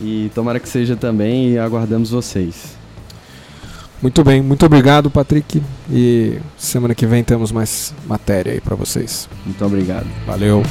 e 0.01 0.31
tomara 0.33 0.61
que 0.61 0.69
seja 0.69 0.95
também, 0.95 1.51
e 1.51 1.59
aguardamos 1.59 2.11
vocês. 2.11 2.77
Muito 4.01 4.23
bem, 4.23 4.41
muito 4.41 4.65
obrigado, 4.65 5.09
Patrick. 5.09 5.61
E 5.91 6.37
semana 6.57 6.93
que 6.93 7.05
vem 7.05 7.23
temos 7.23 7.51
mais 7.51 7.93
matéria 8.07 8.53
aí 8.53 8.61
para 8.61 8.75
vocês. 8.75 9.27
Muito 9.45 9.65
obrigado. 9.65 10.07
Valeu. 10.25 10.63